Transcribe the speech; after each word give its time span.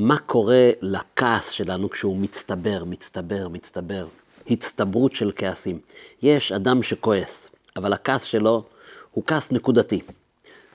מה 0.00 0.18
קורה 0.18 0.70
לכעס 0.82 1.50
שלנו 1.50 1.90
כשהוא 1.90 2.16
מצטבר, 2.16 2.84
מצטבר, 2.84 3.48
מצטבר? 3.48 4.06
הצטברות 4.50 5.14
של 5.14 5.32
כעסים. 5.36 5.78
יש 6.22 6.52
אדם 6.52 6.82
שכועס, 6.82 7.50
אבל 7.76 7.92
הכעס 7.92 8.22
שלו 8.22 8.64
הוא 9.12 9.24
כעס 9.26 9.52
נקודתי. 9.52 10.00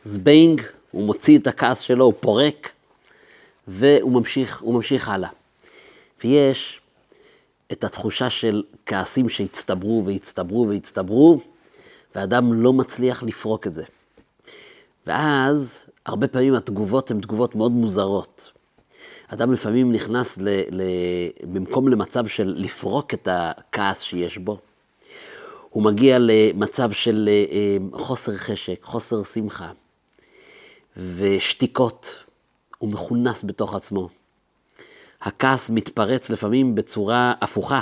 זבנג, 0.03 0.61
הוא 0.91 1.03
מוציא 1.03 1.37
את 1.39 1.47
הכעס 1.47 1.79
שלו, 1.79 2.05
הוא 2.05 2.13
פורק, 2.19 2.69
והוא 3.67 4.11
ממשיך, 4.11 4.63
ממשיך 4.63 5.09
הלאה. 5.09 5.29
ויש 6.23 6.81
את 7.71 7.83
התחושה 7.83 8.29
של 8.29 8.63
כעסים 8.85 9.29
שהצטברו 9.29 10.03
והצטברו 10.05 10.67
והצטברו, 10.69 11.39
ואדם 12.15 12.53
לא 12.53 12.73
מצליח 12.73 13.23
לפרוק 13.23 13.67
את 13.67 13.73
זה. 13.73 13.83
ואז, 15.07 15.79
הרבה 16.05 16.27
פעמים 16.27 16.55
התגובות 16.55 17.11
הן 17.11 17.21
תגובות 17.21 17.55
מאוד 17.55 17.71
מוזרות. 17.71 18.51
אדם 19.33 19.53
לפעמים 19.53 19.91
נכנס 19.91 20.37
ל, 20.37 20.49
ל, 20.71 20.81
במקום 21.53 21.87
למצב 21.87 22.27
של 22.27 22.53
לפרוק 22.57 23.13
את 23.13 23.27
הכעס 23.31 24.01
שיש 24.01 24.37
בו, 24.37 24.57
הוא 25.69 25.83
מגיע 25.83 26.17
למצב 26.19 26.91
של 26.91 27.29
אה, 27.51 27.77
חוסר 27.99 28.35
חשק, 28.35 28.79
חוסר 28.83 29.23
שמחה 29.23 29.71
ושתיקות. 30.97 32.23
הוא 32.77 32.89
מכונס 32.89 33.43
בתוך 33.43 33.75
עצמו. 33.75 34.09
הכעס 35.21 35.69
מתפרץ 35.69 36.29
לפעמים 36.29 36.75
בצורה 36.75 37.33
הפוכה, 37.41 37.81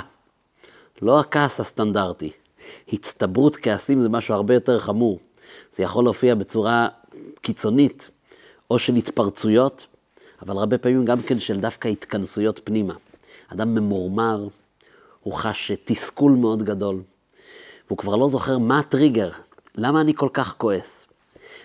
לא 1.02 1.20
הכעס 1.20 1.60
הסטנדרטי. 1.60 2.30
הצטברות 2.92 3.56
כעסים 3.56 4.00
זה 4.00 4.08
משהו 4.08 4.34
הרבה 4.34 4.54
יותר 4.54 4.78
חמור. 4.78 5.18
זה 5.70 5.82
יכול 5.82 6.04
להופיע 6.04 6.34
בצורה 6.34 6.88
קיצונית, 7.40 8.10
או 8.70 8.78
של 8.78 8.94
התפרצויות, 8.94 9.86
אבל 10.42 10.58
הרבה 10.58 10.78
פעמים 10.78 11.04
גם 11.04 11.22
כן 11.22 11.40
של 11.40 11.60
דווקא 11.60 11.88
התכנסויות 11.88 12.60
פנימה. 12.64 12.94
אדם 13.48 13.74
ממורמר, 13.74 14.48
הוא 15.22 15.34
חש 15.34 15.72
תסכול 15.84 16.32
מאוד 16.32 16.62
גדול, 16.62 17.02
והוא 17.86 17.98
כבר 17.98 18.16
לא 18.16 18.28
זוכר 18.28 18.58
מה 18.58 18.78
הטריגר, 18.78 19.30
למה 19.74 20.00
אני 20.00 20.14
כל 20.14 20.28
כך 20.32 20.54
כועס. 20.58 21.06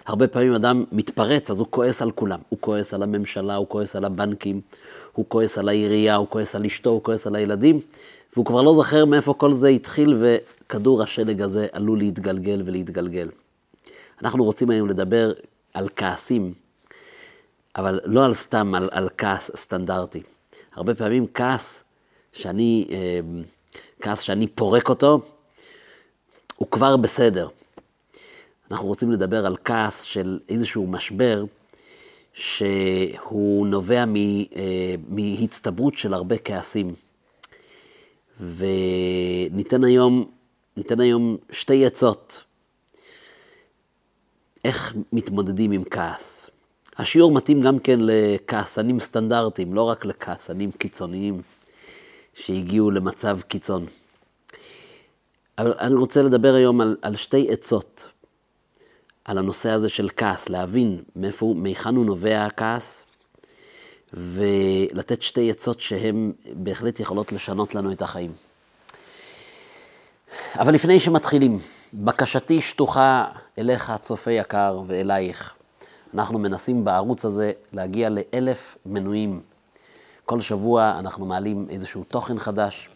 הרבה 0.05 0.27
פעמים 0.27 0.53
אדם 0.53 0.83
מתפרץ, 0.91 1.51
אז 1.51 1.59
הוא 1.59 1.67
כועס 1.69 2.01
על 2.01 2.11
כולם. 2.11 2.39
הוא 2.49 2.59
כועס 2.61 2.93
על 2.93 3.03
הממשלה, 3.03 3.55
הוא 3.55 3.67
כועס 3.69 3.95
על 3.95 4.05
הבנקים, 4.05 4.61
הוא 5.13 5.25
כועס 5.27 5.57
על 5.57 5.69
העירייה, 5.69 6.15
הוא 6.15 6.27
כועס 6.27 6.55
על 6.55 6.65
אשתו, 6.65 6.89
הוא 6.89 7.03
כועס 7.03 7.27
על 7.27 7.35
הילדים, 7.35 7.79
והוא 8.33 8.45
כבר 8.45 8.61
לא 8.61 8.73
זוכר 8.73 9.05
מאיפה 9.05 9.33
כל 9.33 9.53
זה 9.53 9.67
התחיל, 9.67 10.15
וכדור 10.19 11.03
השלג 11.03 11.41
הזה 11.41 11.67
עלול 11.71 11.99
להתגלגל 11.99 12.61
ולהתגלגל. 12.65 13.29
אנחנו 14.21 14.43
רוצים 14.43 14.69
היום 14.69 14.89
לדבר 14.89 15.33
על 15.73 15.89
כעסים, 15.95 16.53
אבל 17.75 17.99
לא 18.05 18.25
על 18.25 18.33
סתם, 18.33 18.75
על, 18.75 18.89
על 18.91 19.09
כעס 19.17 19.51
סטנדרטי. 19.55 20.21
הרבה 20.73 20.95
פעמים 20.95 21.27
כעס 21.33 21.83
שאני, 22.33 22.87
אה, 22.91 23.19
כעס 24.01 24.19
שאני 24.19 24.47
פורק 24.47 24.89
אותו, 24.89 25.21
הוא 26.55 26.67
כבר 26.71 26.97
בסדר. 26.97 27.47
אנחנו 28.71 28.87
רוצים 28.87 29.11
לדבר 29.11 29.45
על 29.45 29.57
כעס 29.63 30.01
של 30.01 30.39
איזשהו 30.49 30.87
משבר 30.87 31.45
שהוא 32.33 33.67
נובע 33.67 34.03
אה, 34.55 34.95
מהצטברות 35.07 35.97
של 35.97 36.13
הרבה 36.13 36.37
כעסים. 36.37 36.93
וניתן 38.39 39.83
היום, 39.83 40.31
ניתן 40.77 40.99
היום 40.99 41.37
שתי 41.51 41.85
עצות 41.85 42.43
איך 44.65 44.95
מתמודדים 45.13 45.71
עם 45.71 45.83
כעס. 45.83 46.49
השיעור 46.97 47.31
מתאים 47.31 47.61
גם 47.61 47.79
כן 47.79 47.99
לכעסנים 48.01 48.99
סטנדרטיים, 48.99 49.73
לא 49.73 49.81
רק 49.81 50.05
לכעסנים 50.05 50.71
קיצוניים 50.71 51.41
שהגיעו 52.33 52.91
למצב 52.91 53.39
קיצון. 53.41 53.85
אבל 55.57 55.73
אני 55.79 55.95
רוצה 55.95 56.21
לדבר 56.21 56.53
היום 56.53 56.81
על, 56.81 56.97
על 57.01 57.15
שתי 57.15 57.47
עצות 57.49 58.07
על 59.25 59.37
הנושא 59.37 59.69
הזה 59.69 59.89
של 59.89 60.09
כעס, 60.17 60.49
להבין 60.49 61.03
מאיפה, 61.15 61.53
מהיכן 61.57 61.95
הוא 61.95 62.05
נובע 62.05 62.45
הכעס, 62.45 63.03
ולתת 64.13 65.21
שתי 65.21 65.51
עצות 65.51 65.81
שהן 65.81 66.31
בהחלט 66.53 66.99
יכולות 66.99 67.31
לשנות 67.31 67.75
לנו 67.75 67.91
את 67.91 68.01
החיים. 68.01 68.31
אבל 70.55 70.73
לפני 70.73 70.99
שמתחילים, 70.99 71.59
בקשתי 71.93 72.61
שטוחה 72.61 73.25
אליך, 73.59 73.93
צופה 74.01 74.31
יקר, 74.31 74.81
ואלייך. 74.87 75.55
אנחנו 76.15 76.39
מנסים 76.39 76.85
בערוץ 76.85 77.25
הזה 77.25 77.51
להגיע 77.73 78.09
לאלף 78.09 78.77
מנויים. 78.85 79.41
כל 80.25 80.41
שבוע 80.41 80.95
אנחנו 80.99 81.25
מעלים 81.25 81.67
איזשהו 81.69 82.03
תוכן 82.03 82.39
חדש. 82.39 82.89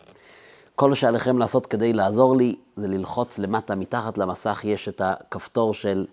כל 0.75 0.93
שעליכם 0.93 1.37
לעשות 1.37 1.65
כדי 1.65 1.93
לעזור 1.93 2.35
לי 2.35 2.55
זה 2.75 2.87
ללחוץ 2.87 3.39
למטה, 3.39 3.75
מתחת 3.75 4.17
למסך 4.17 4.61
יש 4.63 4.87
את 4.87 5.01
הכפתור 5.01 5.73
של 5.73 6.05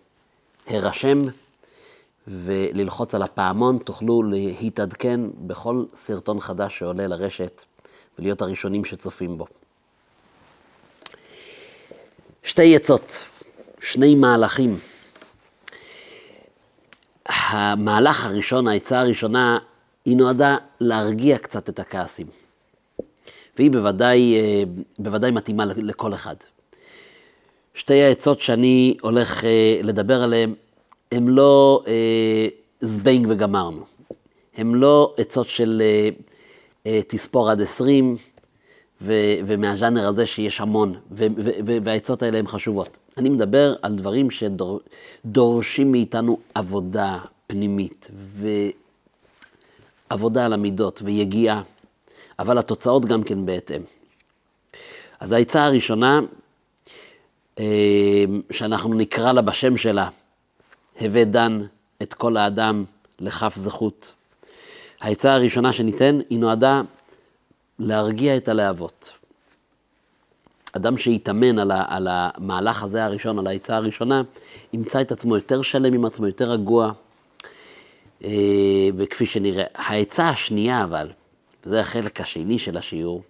הרשם 0.67 1.23
וללחוץ 2.29 3.15
על 3.15 3.23
הפעמון, 3.23 3.79
תוכלו 3.79 4.23
להתעדכן 4.23 5.21
בכל 5.47 5.85
סרטון 5.95 6.41
חדש 6.41 6.79
שעולה 6.79 7.07
לרשת 7.07 7.65
ולהיות 8.19 8.43
הראשונים 8.43 8.85
שצופים 8.85 9.39
בו. 9.39 9.47
שתי 12.43 12.77
עצות, 12.77 13.19
שני 13.81 14.15
מהלכים. 14.15 14.79
המהלך 17.29 18.27
הראשון, 18.27 18.69
העצה 18.69 19.01
הראשונה, 19.01 19.59
היא 20.05 20.17
נועדה 20.17 20.57
להרגיע 20.81 21.39
קצת 21.39 21.69
את 21.69 21.79
הכעסים. 21.79 22.27
והיא 23.57 23.71
בוודאי, 23.71 24.37
אה, 24.37 24.63
בוודאי 24.99 25.31
מתאימה 25.31 25.65
לכל 25.65 26.15
אחד. 26.15 26.35
שתי 27.75 28.03
העצות 28.03 28.41
שאני 28.41 28.97
הולך 29.03 29.45
אה, 29.45 29.81
לדבר 29.83 30.23
עליהן, 30.23 30.55
הן 31.13 31.29
לא 31.29 31.83
אה, 31.87 32.49
זבנג 32.81 33.27
וגמרנו. 33.29 33.85
הן 34.57 34.75
לא 34.75 35.15
עצות 35.17 35.49
של 35.49 35.83
תספור 37.07 37.51
עד 37.51 37.61
עשרים, 37.61 38.17
ומהז'אנר 39.47 40.09
הזה 40.09 40.27
שיש 40.27 40.61
המון, 40.61 40.95
והעצות 41.85 42.23
האלה 42.23 42.39
הן 42.39 42.47
חשובות. 42.47 42.99
אני 43.17 43.29
מדבר 43.29 43.75
על 43.83 43.97
דברים 43.97 44.29
שדורשים 44.31 45.93
מאיתנו 45.93 46.39
עבודה 46.55 47.19
פנימית, 47.47 48.11
ועבודה 50.11 50.45
על 50.45 50.53
המידות, 50.53 51.03
ויגיעה, 51.05 51.63
אבל 52.39 52.59
התוצאות 52.59 53.05
גם 53.05 53.23
כן 53.23 53.47
בהתאם. 53.47 53.83
אז 55.21 55.33
העצה 55.33 55.65
הראשונה, 55.65 56.21
אה, 57.59 58.25
שאנחנו 58.51 58.95
נקרא 58.95 59.33
לה 59.33 59.43
בשם 59.43 59.77
שלה, 59.77 60.09
הווה 61.01 61.25
דן 61.25 61.63
את 62.03 62.15
כל 62.15 62.37
האדם 62.37 62.85
לכף 63.19 63.53
זכות. 63.57 64.13
העצה 65.01 65.35
הראשונה 65.35 65.73
שניתן 65.73 66.19
היא 66.31 66.39
נועדה 66.39 66.83
להרגיע 67.79 68.37
את 68.37 68.49
הלהבות. 68.49 69.16
אדם 70.77 70.99
שיתאמן 70.99 71.59
על, 71.59 71.71
על 71.89 72.09
המהלך 72.11 72.83
הזה 72.83 73.05
הראשון, 73.05 73.39
על 73.39 73.47
העצה 73.47 73.77
הראשונה, 73.77 74.23
ימצא 74.73 75.01
את 75.01 75.13
עצמו 75.13 75.37
יותר 75.37 75.63
שלם 75.63 75.95
עם 75.95 76.05
עצמו, 76.05 76.27
יותר 76.27 76.51
רגוע. 76.51 76.93
אה, 78.25 78.89
וכפי 78.97 79.27
שנראה, 79.27 79.65
העצה 79.75 80.29
השנייה 80.29 80.85
אבל, 80.85 81.09
וזה 81.65 81.81
החלק 81.81 82.21
השני 82.21 82.59
של 82.59 82.77
השיעור, 82.77 83.23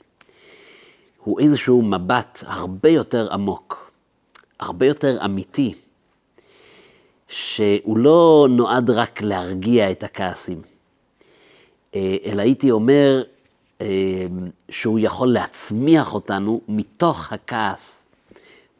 הוא 1.25 1.41
איזשהו 1.41 1.83
מבט 1.83 2.45
הרבה 2.47 2.89
יותר 2.89 3.33
עמוק, 3.33 3.91
הרבה 4.61 4.87
יותר 4.87 5.25
אמיתי, 5.25 5.75
שהוא 7.29 7.99
לא 7.99 8.47
נועד 8.51 8.91
רק 8.91 9.23
להרגיע 9.23 9.91
את 9.91 10.03
הכעסים, 10.05 10.63
אה, 11.95 12.17
אלא 12.25 12.43
הייתי 12.43 12.71
אומר, 12.71 13.23
שהוא 14.71 14.99
יכול 14.99 15.33
להצמיח 15.33 16.15
אותנו 16.15 16.61
מתוך 16.69 17.33
הכעס, 17.33 18.05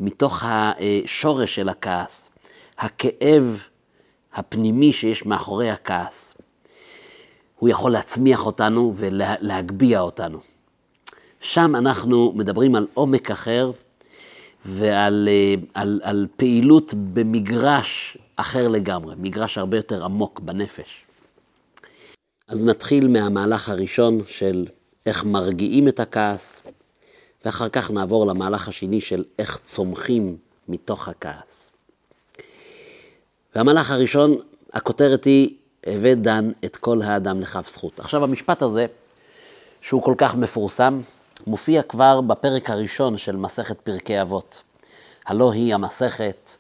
מתוך 0.01 0.43
השורש 0.47 1.55
של 1.55 1.69
הכעס, 1.69 2.31
הכאב 2.79 3.63
הפנימי 4.35 4.93
שיש 4.93 5.27
מאחורי 5.27 5.71
הכעס. 5.71 6.35
הוא 7.59 7.69
יכול 7.69 7.93
להצמיח 7.93 8.47
אותנו 8.47 8.93
ולהגביה 8.97 10.01
אותנו. 10.01 10.39
שם 11.41 11.77
אנחנו 11.77 12.33
מדברים 12.37 12.75
על 12.75 12.87
עומק 12.95 13.31
אחר 13.31 13.71
ועל 14.65 15.29
אה, 15.29 15.55
על, 15.75 16.01
על 16.03 16.27
פעילות 16.37 16.95
במגרש 16.95 18.19
אחר 18.37 18.69
לגמרי, 18.69 19.15
מגרש 19.19 19.59
הרבה 19.59 19.77
יותר 19.77 20.05
עמוק 20.05 20.41
בנפש. 20.41 21.05
אז 22.49 22.65
נתחיל 22.65 23.09
מהמהלך 23.09 23.69
הראשון 23.69 24.21
של 24.29 24.67
איך 25.07 25.25
מרגיעים 25.25 25.89
את 25.89 26.01
הכעס, 26.01 26.61
ואחר 27.45 27.69
כך 27.69 27.91
נעבור 27.91 28.27
למהלך 28.27 28.69
השני 28.69 29.01
של 29.01 29.25
איך 29.39 29.61
צומחים 29.65 30.37
מתוך 30.69 31.09
הכעס. 31.09 31.71
והמהלך 33.55 33.91
הראשון, 33.91 34.37
הכותרת 34.73 35.25
היא, 35.25 35.55
הווה 35.87 36.15
דן 36.15 36.51
את 36.65 36.77
כל 36.77 37.03
האדם 37.03 37.41
לכף 37.41 37.69
זכות. 37.69 38.01
עכשיו, 38.01 38.25
המשפט 38.25 38.63
הזה, 38.63 38.87
שהוא 39.81 40.03
כל 40.03 40.15
כך 40.19 40.35
מפורסם, 40.35 41.01
מופיע 41.47 41.83
כבר 41.83 42.21
בפרק 42.21 42.71
הראשון 42.71 43.19
של 43.19 43.37
מסכת 43.37 43.81
פרקי 43.81 44.23
אבות. 44.23 44.63
הלא 45.27 45.53
היא 45.53 45.75
המסכת 45.75 46.51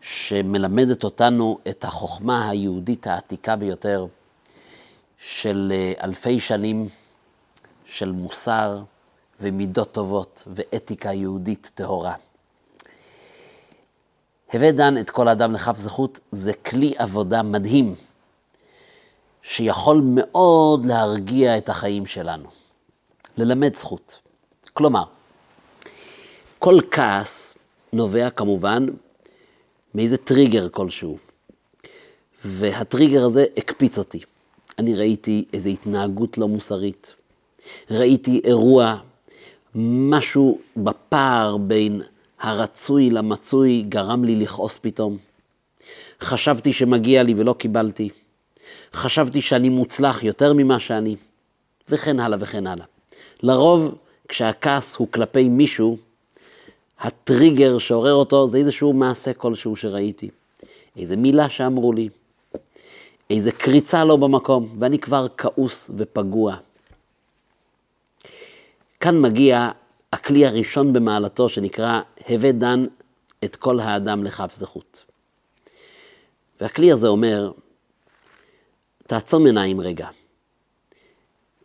שמלמדת 0.00 1.04
אותנו 1.04 1.58
את 1.68 1.84
החוכמה 1.84 2.50
היהודית 2.50 3.06
העתיקה 3.06 3.56
ביותר 3.56 4.06
של 5.18 5.72
אה, 5.74 5.92
אלפי 6.04 6.40
שנים 6.40 6.88
של 7.90 8.12
מוסר 8.12 8.82
ומידות 9.40 9.92
טובות 9.92 10.42
ואתיקה 10.54 11.12
יהודית 11.12 11.70
טהורה. 11.74 12.14
הווה 14.52 14.72
דן 14.72 14.98
את 14.98 15.10
כל 15.10 15.28
אדם 15.28 15.52
לכף 15.52 15.78
זכות 15.78 16.20
זה 16.32 16.52
כלי 16.52 16.92
עבודה 16.96 17.42
מדהים, 17.42 17.94
שיכול 19.42 20.02
מאוד 20.04 20.86
להרגיע 20.86 21.58
את 21.58 21.68
החיים 21.68 22.06
שלנו, 22.06 22.48
ללמד 23.36 23.76
זכות. 23.76 24.18
כלומר, 24.74 25.04
כל 26.58 26.78
כעס 26.90 27.54
נובע 27.92 28.30
כמובן 28.30 28.86
מאיזה 29.94 30.16
טריגר 30.16 30.68
כלשהו, 30.68 31.18
והטריגר 32.44 33.24
הזה 33.24 33.44
הקפיץ 33.56 33.98
אותי. 33.98 34.20
אני 34.78 34.94
ראיתי 34.94 35.44
איזו 35.52 35.68
התנהגות 35.68 36.38
לא 36.38 36.48
מוסרית, 36.48 37.14
ראיתי 37.90 38.40
אירוע, 38.44 38.96
משהו 39.74 40.58
בפער 40.76 41.56
בין 41.56 42.02
הרצוי 42.40 43.10
למצוי 43.10 43.84
גרם 43.88 44.24
לי 44.24 44.36
לכעוס 44.36 44.78
פתאום. 44.82 45.16
חשבתי 46.20 46.72
שמגיע 46.72 47.22
לי 47.22 47.34
ולא 47.36 47.52
קיבלתי. 47.52 48.08
חשבתי 48.94 49.40
שאני 49.40 49.68
מוצלח 49.68 50.22
יותר 50.22 50.52
ממה 50.52 50.78
שאני, 50.78 51.16
וכן 51.88 52.20
הלאה 52.20 52.38
וכן 52.40 52.66
הלאה. 52.66 52.86
לרוב, 53.42 53.94
כשהכעס 54.28 54.96
הוא 54.96 55.08
כלפי 55.10 55.48
מישהו, 55.48 55.98
הטריגר 57.00 57.78
שעורר 57.78 58.14
אותו 58.14 58.48
זה 58.48 58.58
איזשהו 58.58 58.92
מעשה 58.92 59.32
כלשהו 59.32 59.76
שראיתי. 59.76 60.30
איזה 60.96 61.16
מילה 61.16 61.48
שאמרו 61.48 61.92
לי, 61.92 62.08
איזה 63.30 63.52
קריצה 63.52 64.04
לא 64.04 64.16
במקום, 64.16 64.68
ואני 64.78 64.98
כבר 64.98 65.26
כעוס 65.36 65.90
ופגוע. 65.96 66.56
כאן 69.00 69.20
מגיע 69.20 69.70
הכלי 70.12 70.46
הראשון 70.46 70.92
במעלתו 70.92 71.48
שנקרא 71.48 72.00
הווה 72.28 72.52
דן 72.52 72.84
את 73.44 73.56
כל 73.56 73.80
האדם 73.80 74.24
לכף 74.24 74.54
זכות. 74.54 75.04
והכלי 76.60 76.92
הזה 76.92 77.08
אומר, 77.08 77.52
תעצום 79.06 79.46
עיניים 79.46 79.80
רגע. 79.80 80.08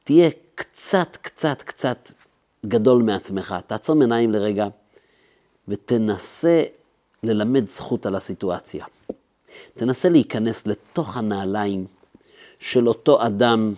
תהיה 0.04 0.30
קצת, 0.56 1.18
קצת, 1.22 1.62
קצת 1.62 2.12
גדול 2.66 3.04
מעצמך. 3.04 3.56
תעצום 3.68 4.02
עיניים 4.02 4.32
לרגע 4.32 4.68
ותנסה 5.68 6.64
ללמד 7.24 7.70
זכות 7.70 8.06
על 8.06 8.16
הסיטואציה. 8.16 8.86
תנסה 9.74 10.10
להיכנס 10.10 10.68
לתוך 10.68 11.18
הנעליים 11.18 11.86
של 12.60 12.88
אותו 12.88 13.26
אדם 13.26 13.74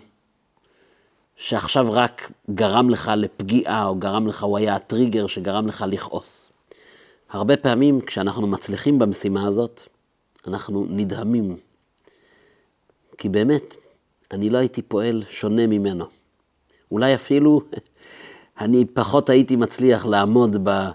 שעכשיו 1.37 1.91
רק 1.91 2.31
גרם 2.49 2.89
לך 2.89 3.11
לפגיעה, 3.17 3.85
או 3.85 3.95
גרם 3.95 4.27
לך, 4.27 4.43
הוא 4.43 4.57
היה 4.57 4.75
הטריגר 4.75 5.27
שגרם 5.27 5.67
לך 5.67 5.85
לכעוס. 5.87 6.49
הרבה 7.29 7.57
פעמים 7.57 8.01
כשאנחנו 8.01 8.47
מצליחים 8.47 8.99
במשימה 8.99 9.47
הזאת, 9.47 9.83
אנחנו 10.47 10.85
נדהמים. 10.89 11.57
כי 13.17 13.29
באמת, 13.29 13.75
אני 14.31 14.49
לא 14.49 14.57
הייתי 14.57 14.81
פועל 14.81 15.23
שונה 15.29 15.67
ממנו. 15.67 16.05
אולי 16.91 17.15
אפילו 17.15 17.61
אני 18.61 18.85
פחות 18.85 19.29
הייתי 19.29 19.55
מצליח 19.55 20.05
לעמוד 20.05 20.69
ב, 20.69 20.89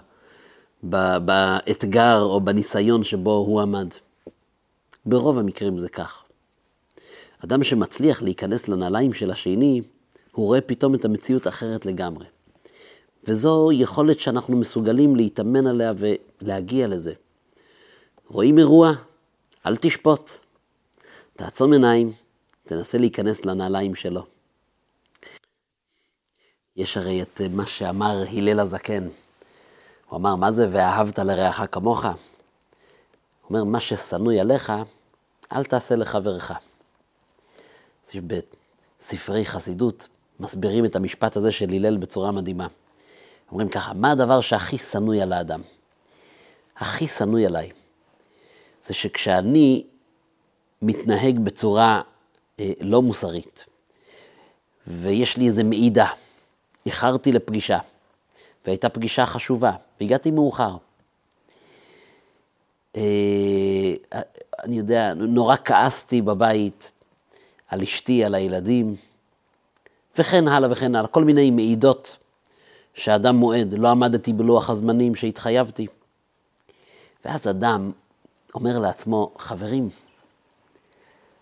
ב, 0.89 1.17
באתגר 1.17 2.21
או 2.21 2.41
בניסיון 2.41 3.03
שבו 3.03 3.31
הוא 3.31 3.61
עמד. 3.61 3.87
ברוב 5.05 5.39
המקרים 5.39 5.79
זה 5.79 5.89
כך. 5.89 6.23
אדם 7.43 7.63
שמצליח 7.63 8.21
להיכנס 8.21 8.67
לנעליים 8.67 9.13
של 9.13 9.31
השני, 9.31 9.81
הוא 10.33 10.45
רואה 10.45 10.61
פתאום 10.61 10.95
את 10.95 11.05
המציאות 11.05 11.47
אחרת 11.47 11.85
לגמרי. 11.85 12.25
וזו 13.23 13.71
יכולת 13.71 14.19
שאנחנו 14.19 14.57
מסוגלים 14.57 15.15
להתאמן 15.15 15.67
עליה 15.67 15.93
ולהגיע 15.97 16.87
לזה. 16.87 17.13
רואים 18.27 18.57
אירוע, 18.59 18.91
אל 19.65 19.75
תשפוט. 19.75 20.31
תעצום 21.35 21.73
עיניים, 21.73 22.11
תנסה 22.63 22.97
להיכנס 22.97 23.45
לנעליים 23.45 23.95
שלו. 23.95 24.25
יש 26.75 26.97
הרי 26.97 27.21
את 27.21 27.41
מה 27.51 27.65
שאמר 27.65 28.23
הלל 28.31 28.59
הזקן. 28.59 29.07
הוא 30.09 30.17
אמר, 30.17 30.35
מה 30.35 30.51
זה 30.51 30.67
ואהבת 30.71 31.19
לרעך 31.19 31.61
כמוך? 31.71 32.05
הוא 32.05 32.13
אומר, 33.49 33.63
מה 33.63 33.79
ששנוא 33.79 34.33
עליך, 34.33 34.73
אל 35.53 35.63
תעשה 35.63 35.95
לחברך. 35.95 36.51
בספרי 38.15 39.45
חסידות 39.45 40.07
מסבירים 40.39 40.85
את 40.85 40.95
המשפט 40.95 41.35
הזה 41.35 41.51
של 41.51 41.69
הלל 41.69 41.97
בצורה 41.97 42.31
מדהימה. 42.31 42.67
אומרים 43.51 43.69
ככה, 43.69 43.93
מה 43.93 44.11
הדבר 44.11 44.41
שהכי 44.41 44.77
שנוא 44.77 45.15
על 45.15 45.33
האדם? 45.33 45.61
הכי 46.77 47.07
שנוא 47.07 47.39
עליי, 47.39 47.71
זה 48.81 48.93
שכשאני 48.93 49.83
מתנהג 50.81 51.39
בצורה 51.39 52.01
אה, 52.59 52.71
לא 52.81 53.01
מוסרית, 53.01 53.65
ויש 54.87 55.37
לי 55.37 55.45
איזו 55.47 55.63
מעידה, 55.63 56.07
איחרתי 56.85 57.31
לפגישה, 57.31 57.79
והייתה 58.65 58.89
פגישה 58.89 59.25
חשובה, 59.25 59.71
והגעתי 60.01 60.31
מאוחר. 60.31 60.77
אה, 62.95 63.93
אני 64.63 64.77
יודע, 64.77 65.13
נורא 65.13 65.55
כעסתי 65.65 66.21
בבית 66.21 66.91
על 67.67 67.81
אשתי, 67.81 68.23
על 68.23 68.35
הילדים, 68.35 68.95
וכן 70.17 70.47
הלאה 70.47 70.71
וכן 70.71 70.95
הלאה, 70.95 71.07
כל 71.07 71.23
מיני 71.23 71.51
מעידות 71.51 72.17
שאדם 72.93 73.35
מועד, 73.35 73.73
לא 73.77 73.87
עמדתי 73.87 74.33
בלוח 74.33 74.69
הזמנים 74.69 75.15
שהתחייבתי. 75.15 75.87
ואז 77.25 77.47
אדם 77.47 77.91
אומר 78.55 78.79
לעצמו, 78.79 79.31
חברים, 79.37 79.89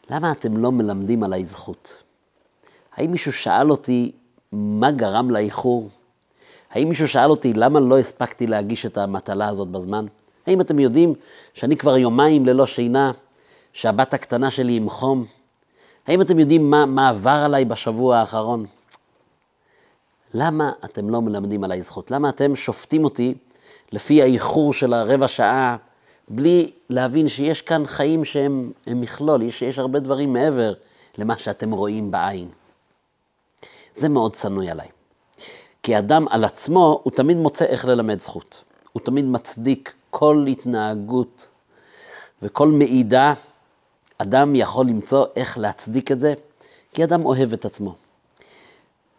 למה 0.10 0.32
אתם 0.32 0.58
לא 0.58 0.72
מלמדים 0.72 1.24
עליי 1.24 1.46
זכות? 1.46 2.04
האם 2.96 3.12
מישהו 3.12 3.34
שאל 3.34 3.72
אותי 3.72 4.12
מה 4.52 4.92
גרם 4.92 5.32
לאיחור? 5.32 5.90
האם 6.72 6.90
מישהו 6.90 7.08
שאל 7.08 7.30
אותי 7.30 7.54
למה 7.54 7.80
לא 7.80 8.00
הספקתי 8.00 8.48
להגיש 8.48 8.86
את 8.86 8.98
המטלה 8.98 9.48
הזאת 9.48 9.68
בזמן? 9.68 10.06
האם 10.48 10.62
אתם 10.62 10.80
יודעים 10.80 11.14
שאני 11.54 11.78
כבר 11.78 11.98
יומיים 11.98 12.46
ללא 12.46 12.66
שינה, 12.66 13.12
שהבת 13.74 14.14
הקטנה 14.14 14.52
שלי 14.52 14.76
עם 14.76 14.90
חום? 14.90 15.26
האם 16.08 16.22
אתם 16.22 16.40
יודעים 16.40 16.72
מה, 16.72 16.86
מה 16.86 17.10
עבר 17.10 17.42
עליי 17.46 17.66
בשבוע 17.66 18.18
האחרון? 18.18 18.66
למה 20.34 20.72
אתם 20.86 21.10
לא 21.10 21.22
מלמדים 21.22 21.64
עליי 21.64 21.82
זכות? 21.82 22.12
למה 22.12 22.30
אתם 22.30 22.56
שופטים 22.56 23.04
אותי 23.04 23.34
לפי 23.92 24.22
האיחור 24.22 24.74
של 24.74 24.94
הרבע 24.94 25.28
שעה, 25.28 25.78
בלי 26.30 26.72
להבין 26.90 27.28
שיש 27.28 27.62
כאן 27.62 27.86
חיים 27.86 28.26
שהם 28.26 28.72
מכלול, 28.88 29.42
יש, 29.42 29.62
יש 29.62 29.80
הרבה 29.80 30.00
דברים 30.00 30.34
מעבר 30.34 30.74
למה 31.18 31.38
שאתם 31.38 31.72
רואים 31.72 32.12
בעין. 32.12 32.50
זה 33.94 34.10
מאוד 34.10 34.34
צנוי 34.34 34.70
עליי. 34.70 34.88
כי 35.84 35.98
אדם 35.98 36.28
על 36.30 36.44
עצמו, 36.44 37.02
הוא 37.04 37.12
תמיד 37.12 37.38
מוצא 37.38 37.66
איך 37.66 37.86
ללמד 37.86 38.22
זכות. 38.22 38.64
הוא 38.94 39.02
תמיד 39.02 39.26
מצדיק 39.26 39.94
כל 40.10 40.46
התנהגות 40.52 41.50
וכל 42.42 42.68
מעידה, 42.68 43.34
אדם 44.22 44.56
יכול 44.56 44.86
למצוא 44.88 45.26
איך 45.36 45.58
להצדיק 45.58 46.12
את 46.12 46.20
זה, 46.20 46.34
כי 46.94 47.04
אדם 47.04 47.26
אוהב 47.26 47.54
את 47.54 47.66
עצמו. 47.66 47.96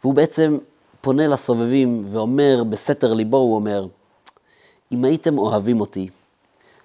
והוא 0.02 0.14
בעצם 0.14 0.59
פונה 1.00 1.26
לסובבים 1.26 2.09
ואומר, 2.12 2.64
בסתר 2.71 3.12
ליבו 3.12 3.37
הוא 3.37 3.54
אומר, 3.54 3.87
אם 4.92 5.04
הייתם 5.04 5.38
אוהבים 5.38 5.80
אותי, 5.80 6.09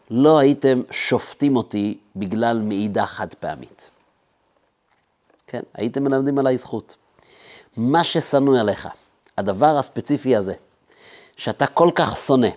לא 0.09 0.37
הייתם 0.37 0.81
שופטים 0.91 1.55
אותי 1.55 1.97
בגלל 2.15 2.57
מעידה 2.57 3.05
חד 3.05 3.33
פעמית. 3.33 3.89
כן, 5.47 5.61
הייתם 5.73 6.03
מלמדים 6.03 6.39
עליי 6.39 6.57
זכות. 6.57 6.95
מה 7.77 8.03
ששנוא 8.03 8.59
עליך, 8.59 8.87
הדבר 9.37 9.77
הספציפי 9.77 10.35
הזה, 10.35 10.53
שאתה 11.37 11.67
כל 11.67 11.89
כך 11.95 12.17
שונא, 12.17 12.47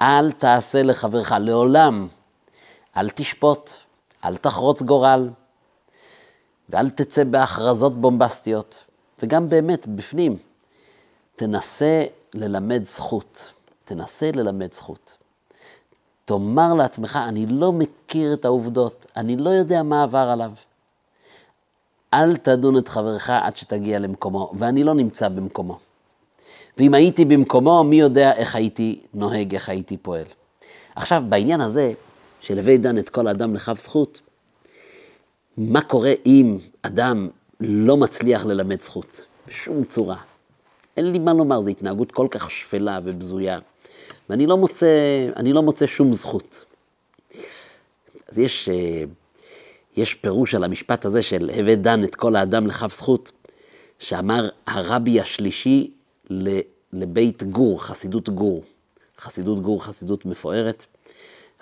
אל 0.00 0.32
תעשה 0.32 0.82
לחברך, 0.82 1.32
לעולם 1.40 2.08
אל 2.96 3.10
תשפוט, 3.10 3.70
אל 4.24 4.36
תחרוץ 4.36 4.82
גורל, 4.82 5.30
ואל 6.68 6.90
תצא 6.90 7.24
בהכרזות 7.24 8.00
בומבסטיות. 8.00 8.84
וגם 9.22 9.48
באמת, 9.48 9.86
בפנים, 9.86 10.36
תנסה 11.36 12.04
ללמד 12.34 12.84
זכות. 12.84 13.52
תנסה 13.84 14.30
ללמד 14.34 14.72
זכות. 14.72 15.16
תאמר 16.24 16.74
לעצמך, 16.74 17.18
אני 17.28 17.46
לא 17.46 17.72
מכיר 17.72 18.34
את 18.34 18.44
העובדות, 18.44 19.06
אני 19.16 19.36
לא 19.36 19.50
יודע 19.50 19.82
מה 19.82 20.02
עבר 20.02 20.18
עליו. 20.18 20.52
אל 22.14 22.36
תדון 22.36 22.78
את 22.78 22.88
חברך 22.88 23.30
עד 23.30 23.56
שתגיע 23.56 23.98
למקומו, 23.98 24.52
ואני 24.58 24.84
לא 24.84 24.94
נמצא 24.94 25.28
במקומו. 25.28 25.78
ואם 26.78 26.94
הייתי 26.94 27.24
במקומו, 27.24 27.84
מי 27.84 27.96
יודע 27.96 28.32
איך 28.32 28.56
הייתי 28.56 29.00
נוהג, 29.14 29.54
איך 29.54 29.68
הייתי 29.68 29.96
פועל. 29.96 30.24
עכשיו, 30.96 31.22
בעניין 31.28 31.60
הזה, 31.60 31.92
של 32.44 32.58
הווי 32.58 32.78
דן 32.78 32.98
את 32.98 33.08
כל 33.08 33.28
אדם 33.28 33.54
לכף 33.54 33.80
זכות, 33.80 34.20
מה 35.56 35.80
קורה 35.80 36.12
אם 36.26 36.58
אדם 36.82 37.28
לא 37.60 37.96
מצליח 37.96 38.44
ללמד 38.44 38.80
זכות? 38.80 39.24
בשום 39.48 39.84
צורה. 39.84 40.16
אין 40.96 41.12
לי 41.12 41.18
מה 41.18 41.32
לומר, 41.34 41.60
זו 41.60 41.70
התנהגות 41.70 42.12
כל 42.12 42.26
כך 42.30 42.50
שפלה 42.50 43.00
ובזויה, 43.04 43.58
ואני 44.30 44.46
לא 44.46 44.56
מוצא, 44.56 44.86
לא 45.44 45.62
מוצא 45.62 45.86
שום 45.86 46.14
זכות. 46.14 46.64
אז 48.28 48.38
יש, 48.38 48.68
אה, 48.68 49.04
יש 49.96 50.14
פירוש 50.14 50.54
על 50.54 50.64
המשפט 50.64 51.04
הזה 51.04 51.22
של 51.22 51.50
הווה 51.56 51.74
דן 51.74 52.04
את 52.04 52.14
כל 52.14 52.36
האדם 52.36 52.66
לכף 52.66 52.94
זכות, 52.94 53.32
שאמר 53.98 54.48
הרבי 54.66 55.20
השלישי 55.20 55.90
לבית 56.92 57.42
גור, 57.42 57.82
חסידות 57.82 58.28
גור. 58.28 58.64
חסידות 59.18 59.60
גור, 59.60 59.84
חסידות 59.84 60.26
מפוארת. 60.26 60.86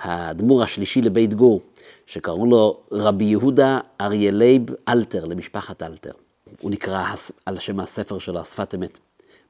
האדמו"ר 0.03 0.63
השלישי 0.63 1.03
לבית 1.03 1.35
גור, 1.35 1.61
שקראו 2.07 2.47
לו 2.47 2.81
רבי 2.93 3.25
יהודה 3.25 3.81
אריה 4.01 4.31
לייב 4.31 4.63
אלתר, 4.89 5.25
למשפחת 5.25 5.83
אלתר. 5.83 6.13
הוא 6.61 6.71
נקרא 6.71 7.05
על 7.47 7.59
שם 7.59 7.81
הספר 7.81 8.19
שלו, 8.19 8.41
השפת 8.41 8.75
אמת. 8.75 8.99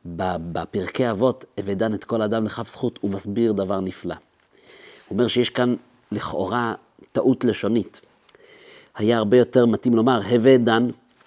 בפרקי 0.05 1.11
אבות, 1.11 1.45
הווה 1.61 1.83
דן 1.83 1.95
את 1.95 2.05
כל 2.05 2.23
אדם 2.23 2.45
לכף 2.45 2.71
זכות, 2.71 2.99
הוא 3.03 3.11
מסביר 3.11 3.53
דבר 3.53 3.81
נפלא. 3.81 4.15
הוא 4.15 5.19
אומר 5.19 5.29
שיש 5.29 5.51
כאן 5.51 5.75
לכאורה 6.13 6.75
טעות 7.13 7.45
לשונית. 7.45 8.01
היה 8.97 9.19
הרבה 9.19 9.37
יותר 9.37 9.67
מתאים 9.67 9.95
לומר, 9.95 10.21
הווה 10.31 10.57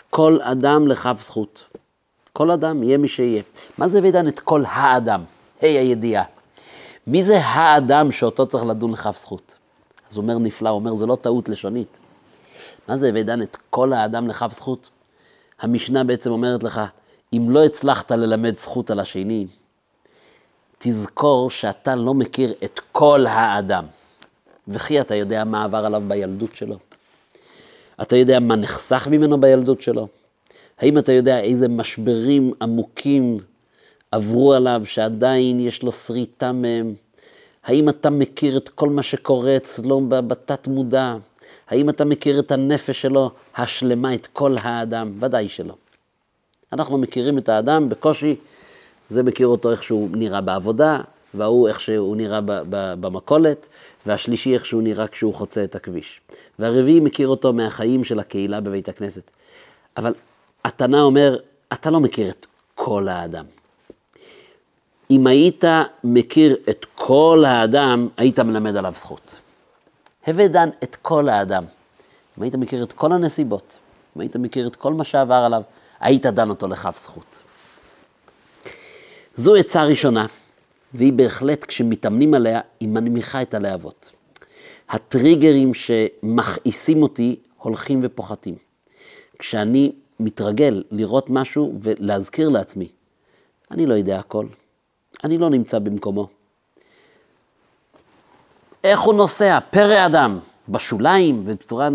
כל 0.09 0.37
אדם 0.41 0.87
לכף 0.87 1.17
זכות. 1.21 1.63
כל 2.33 2.51
אדם, 2.51 2.83
יהיה 2.83 2.97
מי 2.97 3.07
שיהיה. 3.07 3.41
מה 3.77 3.89
זה 3.89 3.97
הווה 3.97 4.27
את 4.27 4.39
כל 4.39 4.63
האדם? 4.67 5.23
ה' 5.61 5.65
הידיעה. 5.65 6.34
מי 7.07 7.23
זה 7.23 7.39
האדם 7.39 8.11
שאותו 8.11 8.47
צריך 8.47 8.63
לדון 8.63 8.91
לכף 8.91 9.17
זכות? 9.17 9.55
אז 10.09 10.17
הוא 10.17 10.23
אומר 10.23 10.37
נפלא, 10.37 10.69
הוא 10.69 10.79
אומר, 10.79 10.95
זה 10.95 11.05
לא 11.05 11.15
טעות 11.15 11.49
לשונית. 11.49 11.99
מה 12.87 12.97
זה 12.97 13.07
הווה 13.07 13.23
דן 13.23 13.41
את 13.41 13.57
כל 13.69 13.93
האדם 13.93 14.27
לכף 14.27 14.53
זכות? 14.53 14.89
המשנה 15.59 16.03
בעצם 16.03 16.31
אומרת 16.31 16.63
לך, 16.63 16.81
אם 17.33 17.47
לא 17.49 17.65
הצלחת 17.65 18.11
ללמד 18.11 18.57
זכות 18.57 18.91
על 18.91 18.99
השני, 18.99 19.47
תזכור 20.77 21.51
שאתה 21.51 21.95
לא 21.95 22.13
מכיר 22.13 22.53
את 22.63 22.79
כל 22.91 23.25
האדם. 23.29 23.85
וכי 24.67 25.01
אתה 25.01 25.15
יודע 25.15 25.43
מה 25.43 25.63
עבר 25.63 25.85
עליו 25.85 26.03
בילדות 26.07 26.55
שלו? 26.55 26.77
אתה 28.01 28.15
יודע 28.15 28.39
מה 28.39 28.55
נחסך 28.55 29.07
ממנו 29.11 29.39
בילדות 29.39 29.81
שלו? 29.81 30.07
האם 30.77 30.97
אתה 30.97 31.11
יודע 31.11 31.39
איזה 31.39 31.67
משברים 31.67 32.53
עמוקים 32.61 33.39
עברו 34.11 34.53
עליו 34.53 34.81
שעדיין 34.85 35.59
יש 35.59 35.83
לו 35.83 35.91
שריטה 35.91 36.51
מהם? 36.51 36.93
האם 37.63 37.89
אתה 37.89 38.09
מכיר 38.09 38.57
את 38.57 38.69
כל 38.69 38.89
מה 38.89 39.03
שקורה 39.03 39.57
אצלו 39.57 40.01
בתת 40.07 40.67
מודע? 40.67 41.15
האם 41.67 41.89
אתה 41.89 42.05
מכיר 42.05 42.39
את 42.39 42.51
הנפש 42.51 43.01
שלו 43.01 43.31
השלמה, 43.55 44.13
את 44.13 44.27
כל 44.27 44.55
האדם? 44.61 45.11
ודאי 45.19 45.49
שלא. 45.49 45.73
אנחנו 46.73 46.97
מכירים 46.97 47.37
את 47.37 47.49
האדם 47.49 47.89
בקושי, 47.89 48.35
זה 49.09 49.23
מכיר 49.23 49.47
אותו 49.47 49.71
איך 49.71 49.83
שהוא 49.83 50.09
נראה 50.11 50.41
בעבודה, 50.41 51.01
וההוא 51.33 51.67
איך 51.67 51.79
שהוא 51.79 52.15
נראה 52.15 52.39
במכולת, 52.69 53.67
והשלישי 54.05 54.53
איך 54.53 54.65
שהוא 54.65 54.81
נראה 54.81 55.07
כשהוא 55.07 55.33
חוצה 55.33 55.63
את 55.63 55.75
הכביש. 55.75 56.21
והרביעי 56.59 56.99
מכיר 56.99 57.27
אותו 57.27 57.53
מהחיים 57.53 58.03
של 58.03 58.19
הקהילה 58.19 58.61
בבית 58.61 58.89
הכנסת. 58.89 59.31
אבל 59.97 60.13
התנא 60.65 60.97
אומר, 60.97 61.37
אתה 61.73 61.91
לא 61.91 61.99
מכיר 61.99 62.29
את 62.29 62.45
כל 62.75 63.07
האדם. 63.07 63.45
אם 65.11 65.27
היית 65.27 65.63
מכיר 66.03 66.57
את 66.69 66.85
כל 66.95 67.43
האדם, 67.47 68.07
היית 68.17 68.39
מלמד 68.39 68.75
עליו 68.75 68.93
זכות. 68.97 69.35
הווה 70.27 70.47
דן 70.47 70.69
את 70.83 70.95
כל 71.01 71.29
האדם. 71.29 71.63
אם 72.37 72.43
היית 72.43 72.55
מכיר 72.55 72.83
את 72.83 72.93
כל 72.93 73.11
הנסיבות, 73.11 73.77
אם 74.15 74.21
היית 74.21 74.35
מכיר 74.35 74.67
את 74.67 74.75
כל 74.75 74.93
מה 74.93 75.03
שעבר 75.03 75.33
עליו, 75.33 75.61
היית 75.99 76.25
דן 76.25 76.49
אותו 76.49 76.67
לכף 76.67 76.99
זכות. 76.99 77.41
זו 79.35 79.55
עצה 79.55 79.83
ראשונה, 79.83 80.25
והיא 80.93 81.13
בהחלט, 81.13 81.65
כשמתאמנים 81.65 82.33
עליה, 82.33 82.61
היא 82.79 82.89
מנמיכה 82.89 83.41
את 83.41 83.53
הלהבות. 83.53 84.09
הטריגרים 84.89 85.73
שמכעיסים 85.73 87.03
אותי 87.03 87.35
הולכים 87.57 87.99
ופוחתים. 88.03 88.55
כשאני 89.39 89.91
מתרגל 90.19 90.83
לראות 90.91 91.29
משהו 91.29 91.73
ולהזכיר 91.81 92.49
לעצמי, 92.49 92.87
אני 93.71 93.85
לא 93.85 93.93
יודע 93.93 94.19
הכל, 94.19 94.45
אני 95.25 95.37
לא 95.37 95.49
נמצא 95.49 95.79
במקומו. 95.79 96.27
איך 98.83 98.99
הוא 98.99 99.13
נוסע? 99.13 99.59
פרא 99.71 100.05
אדם, 100.05 100.39
בשוליים 100.69 101.43
ובצורה... 101.45 101.89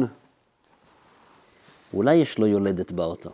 אולי 1.94 2.14
יש 2.14 2.38
לו 2.38 2.46
יולדת 2.46 2.92
באוטו. 2.92 3.30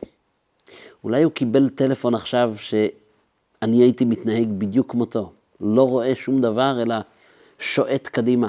אולי 1.05 1.23
הוא 1.23 1.33
קיבל 1.33 1.69
טלפון 1.69 2.15
עכשיו 2.15 2.53
שאני 2.57 3.83
הייתי 3.83 4.05
מתנהג 4.05 4.49
בדיוק 4.59 4.91
כמותו. 4.91 5.33
לא 5.61 5.89
רואה 5.89 6.15
שום 6.15 6.41
דבר, 6.41 6.83
אלא 6.83 6.95
שועט 7.59 8.09
קדימה. 8.09 8.49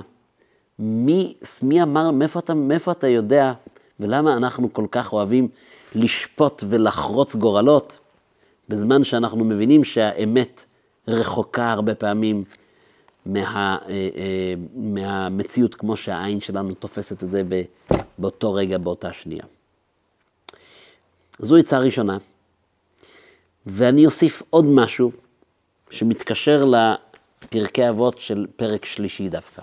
מי, 0.80 1.34
מי 1.64 1.84
אמר, 1.84 2.12
מאיפה 2.12 2.40
אתה, 2.40 2.54
מאיפה 2.54 2.92
אתה 2.92 3.08
יודע, 3.08 3.54
ולמה 4.00 4.38
אנחנו 4.38 4.74
כל 4.74 4.86
כך 4.92 5.14
אוהבים 5.14 5.48
לשפוט 5.96 6.64
ולחרוץ 6.70 7.36
גורלות, 7.36 8.00
בזמן 8.70 9.04
שאנחנו 9.04 9.46
מבינים 9.46 9.84
שהאמת 9.84 10.67
רחוקה 11.08 11.72
הרבה 11.72 11.96
פעמים 11.96 12.44
מה, 13.26 13.78
אה, 13.88 13.90
אה, 13.90 14.54
מהמציאות 14.76 15.76
כמו 15.76 15.98
שהעין 15.98 16.42
שלנו 16.42 16.74
תופסת 16.74 17.24
את 17.24 17.32
זה 17.32 17.42
באותו 18.18 18.54
רגע, 18.54 18.78
באותה 18.78 19.14
שנייה. 19.14 19.44
זו 21.40 21.58
עצה 21.58 21.80
ראשונה. 21.80 22.18
ואני 23.66 24.06
אוסיף 24.06 24.44
עוד 24.50 24.66
משהו 24.66 25.12
שמתקשר 25.90 26.66
לפרקי 26.66 27.90
אבות 27.90 28.18
של 28.18 28.48
פרק 28.56 28.86
שלישי 28.86 29.30
דווקא. 29.30 29.62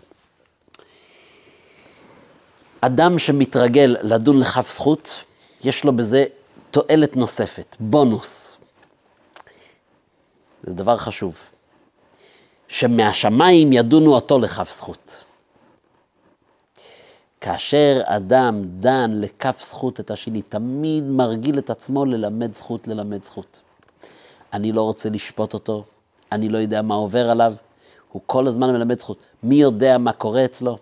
אדם 2.80 3.18
שמתרגל 3.18 3.96
לדון 4.02 4.40
לכף 4.40 4.72
זכות, 4.72 5.14
יש 5.64 5.84
לו 5.84 5.96
בזה 5.96 6.24
תועלת 6.70 7.16
נוספת, 7.16 7.76
בונוס. 7.80 8.56
זה 10.66 10.74
דבר 10.74 10.96
חשוב. 10.96 11.36
שמהשמיים 12.68 13.72
ידונו 13.72 14.14
אותו 14.14 14.38
לכף 14.38 14.70
זכות. 14.72 15.24
כאשר 17.40 18.00
אדם 18.04 18.62
דן 18.64 19.10
לכף 19.14 19.64
זכות 19.64 20.00
את 20.00 20.10
השני, 20.10 20.42
תמיד 20.42 21.04
מרגיל 21.04 21.58
את 21.58 21.70
עצמו 21.70 22.04
ללמד 22.04 22.54
זכות, 22.54 22.88
ללמד 22.88 23.24
זכות. 23.24 23.60
אני 24.52 24.72
לא 24.72 24.82
רוצה 24.82 25.08
לשפוט 25.08 25.54
אותו, 25.54 25.84
אני 26.32 26.48
לא 26.48 26.58
יודע 26.58 26.82
מה 26.82 26.94
עובר 26.94 27.30
עליו, 27.30 27.54
הוא 28.12 28.22
כל 28.26 28.46
הזמן 28.46 28.72
מלמד 28.72 29.00
זכות. 29.00 29.18
מי 29.42 29.54
יודע 29.54 29.98
מה 29.98 30.12
קורה 30.12 30.44
אצלו? 30.44 30.78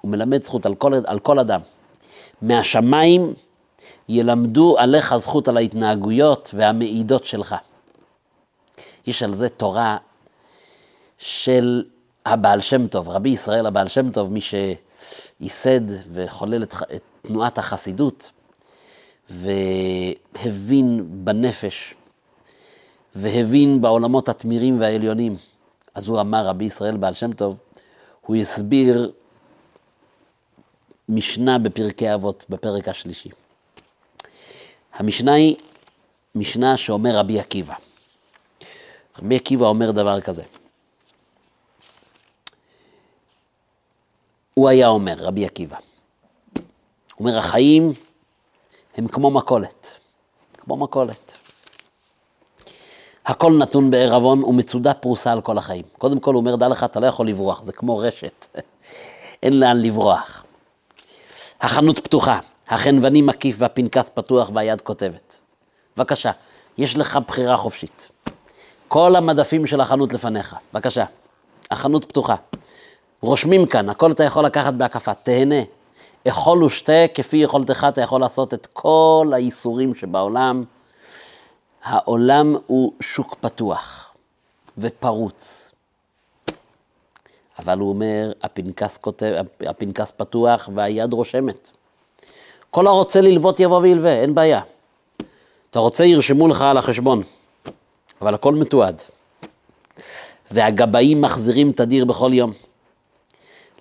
הוא 0.00 0.10
מלמד 0.10 0.42
זכות 0.42 0.66
על 0.66 0.74
כל, 0.74 0.92
על 1.06 1.18
כל 1.18 1.38
אדם. 1.38 1.60
מהשמיים 2.42 3.34
ילמדו 4.08 4.78
עליך 4.78 5.16
זכות 5.16 5.48
על 5.48 5.56
ההתנהגויות 5.56 6.50
והמעידות 6.54 7.24
שלך. 7.24 7.54
יש 9.06 9.22
על 9.22 9.34
זה 9.34 9.48
תורה 9.48 9.96
של 11.18 11.84
הבעל 12.26 12.60
שם 12.60 12.86
טוב, 12.86 13.08
רבי 13.08 13.28
ישראל 13.28 13.66
הבעל 13.66 13.88
שם 13.88 14.10
טוב, 14.10 14.32
מי 14.32 14.40
שייסד 14.40 15.80
וחולל 16.12 16.62
את, 16.62 16.74
את 16.94 17.02
תנועת 17.22 17.58
החסידות, 17.58 18.30
והבין 19.30 21.06
בנפש 21.24 21.94
והבין 23.16 23.80
בעולמות 23.80 24.28
התמירים 24.28 24.80
והעליונים. 24.80 25.36
אז 25.94 26.08
הוא 26.08 26.20
אמר, 26.20 26.46
רבי 26.46 26.64
ישראל 26.64 26.96
בעל 26.96 27.14
שם 27.14 27.32
טוב, 27.32 27.56
הוא 28.20 28.36
הסביר 28.36 29.12
משנה 31.08 31.58
בפרקי 31.58 32.14
אבות, 32.14 32.44
בפרק 32.48 32.88
השלישי. 32.88 33.28
המשנה 34.94 35.32
היא 35.32 35.56
משנה 36.34 36.76
שאומר 36.76 37.16
רבי 37.16 37.40
עקיבא. 37.40 37.74
רבי 39.18 39.36
עקיבא 39.36 39.66
אומר 39.66 39.90
דבר 39.90 40.20
כזה. 40.20 40.42
הוא 44.54 44.68
היה 44.68 44.88
אומר, 44.88 45.14
רבי 45.18 45.46
עקיבא. 45.46 45.76
הוא 45.76 46.62
אומר, 47.18 47.38
החיים 47.38 47.92
הם 48.96 49.08
כמו 49.08 49.30
מכולת. 49.30 49.90
כמו 50.58 50.76
מכולת. 50.76 51.36
הכל 53.26 53.52
נתון 53.58 53.90
בערבון 53.90 54.44
ומצודה 54.44 54.94
פרוסה 54.94 55.32
על 55.32 55.40
כל 55.40 55.58
החיים. 55.58 55.84
קודם 55.98 56.20
כל 56.20 56.34
הוא 56.34 56.40
אומר, 56.40 56.56
דע 56.56 56.68
לך, 56.68 56.84
אתה 56.84 57.00
לא 57.00 57.06
יכול 57.06 57.28
לברוח, 57.28 57.62
זה 57.62 57.72
כמו 57.72 57.98
רשת. 57.98 58.46
אין 59.42 59.60
לאן 59.60 59.82
לברוח. 59.82 60.44
החנות 61.60 61.98
פתוחה, 61.98 62.38
החנווני 62.68 63.22
מקיף 63.22 63.56
והפנקס 63.58 64.08
פתוח 64.14 64.50
והיד 64.54 64.80
כותבת. 64.80 65.38
בבקשה, 65.96 66.30
יש 66.78 66.96
לך 66.96 67.18
בחירה 67.26 67.56
חופשית. 67.56 68.08
כל 68.88 69.16
המדפים 69.16 69.66
של 69.66 69.80
החנות 69.80 70.12
לפניך, 70.12 70.56
בבקשה. 70.72 71.04
החנות 71.70 72.04
פתוחה. 72.04 72.34
רושמים 73.20 73.66
כאן, 73.66 73.88
הכל 73.88 74.12
אתה 74.12 74.24
יכול 74.24 74.44
לקחת 74.44 74.74
בהקפה, 74.74 75.14
תהנה. 75.14 75.62
אכול 76.28 76.64
ושתה 76.64 77.04
כפי 77.14 77.36
יכולתך, 77.36 77.86
אתה 77.88 78.00
יכול 78.00 78.20
לעשות 78.20 78.54
את 78.54 78.66
כל 78.72 79.30
האיסורים 79.34 79.94
שבעולם. 79.94 80.64
העולם 81.84 82.56
הוא 82.66 82.92
שוק 83.00 83.36
פתוח 83.40 84.14
ופרוץ. 84.78 85.70
אבל 87.58 87.78
הוא 87.78 87.88
אומר, 87.88 88.32
הפנקס, 88.42 88.96
כותב, 88.96 89.44
הפנקס 89.66 90.10
פתוח 90.10 90.68
והיד 90.74 91.12
רושמת. 91.12 91.70
כל 92.70 92.86
הרוצה 92.86 93.20
ללוות 93.20 93.60
יבוא 93.60 93.78
וילווה, 93.78 94.12
אין 94.20 94.34
בעיה. 94.34 94.60
אתה 95.70 95.78
רוצה, 95.78 96.04
ירשמו 96.04 96.48
לך 96.48 96.62
על 96.62 96.76
החשבון, 96.76 97.22
אבל 98.24 98.34
הכל 98.34 98.54
מתועד. 98.54 99.02
והגבאים 100.50 101.20
מחזירים 101.20 101.72
תדיר 101.72 102.04
בכל 102.04 102.30
יום. 102.34 102.52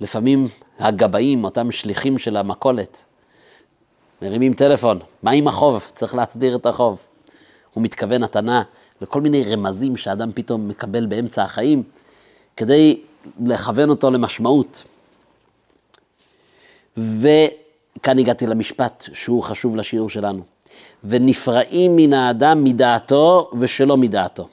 לפעמים 0.01 0.47
הגבאים, 0.79 1.43
אותם 1.43 1.71
שליחים 1.71 2.17
של 2.17 2.37
המכולת, 2.37 3.05
מרימים 4.21 4.53
טלפון, 4.53 4.99
מה 5.23 5.31
עם 5.31 5.47
החוב? 5.47 5.87
צריך 5.93 6.15
להסדיר 6.15 6.55
את 6.55 6.65
החוב. 6.65 6.99
הוא 7.73 7.83
מתכוון 7.83 8.23
התנה 8.23 8.63
לכל 9.01 9.21
מיני 9.21 9.43
רמזים 9.43 9.97
שאדם 9.97 10.31
פתאום 10.31 10.67
מקבל 10.67 11.05
באמצע 11.05 11.43
החיים, 11.43 11.83
כדי 12.57 13.01
לכוון 13.45 13.89
אותו 13.89 14.11
למשמעות. 14.11 14.83
וכאן 16.97 18.19
הגעתי 18.19 18.47
למשפט 18.47 19.03
שהוא 19.13 19.43
חשוב 19.43 19.75
לשיעור 19.75 20.09
שלנו. 20.09 20.52
ונפרעים 21.03 21.95
מן 21.95 22.13
האדם 22.13 22.63
מדעתו 22.63 23.51
ושלא 23.59 23.97
מדעתו. 23.97 24.47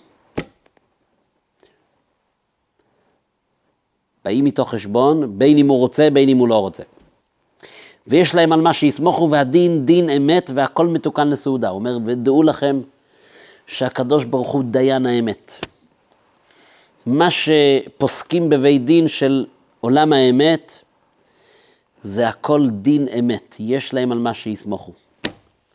באים 4.24 4.46
איתו 4.46 4.64
חשבון, 4.64 5.38
בין 5.38 5.58
אם 5.58 5.68
הוא 5.68 5.78
רוצה, 5.78 6.10
בין 6.10 6.28
אם 6.28 6.38
הוא 6.38 6.48
לא 6.48 6.58
רוצה. 6.58 6.82
ויש 8.06 8.34
להם 8.34 8.52
על 8.52 8.60
מה 8.60 8.72
שיסמוכו, 8.72 9.30
והדין 9.30 9.86
דין 9.86 10.10
אמת, 10.10 10.50
והכל 10.54 10.86
מתוקן 10.86 11.28
לסעודה. 11.28 11.68
הוא 11.68 11.78
אומר, 11.78 11.98
ודעו 12.04 12.42
לכם 12.42 12.80
שהקדוש 13.66 14.24
ברוך 14.24 14.48
הוא 14.50 14.64
דיין 14.64 15.06
האמת. 15.06 15.66
מה 17.06 17.28
שפוסקים 17.30 18.48
בבית 18.48 18.84
דין 18.84 19.08
של 19.08 19.46
עולם 19.80 20.12
האמת, 20.12 20.78
זה 22.02 22.28
הכל 22.28 22.66
דין 22.70 23.08
אמת. 23.18 23.56
יש 23.60 23.94
להם 23.94 24.12
על 24.12 24.18
מה 24.18 24.34
שיסמוכו. 24.34 24.92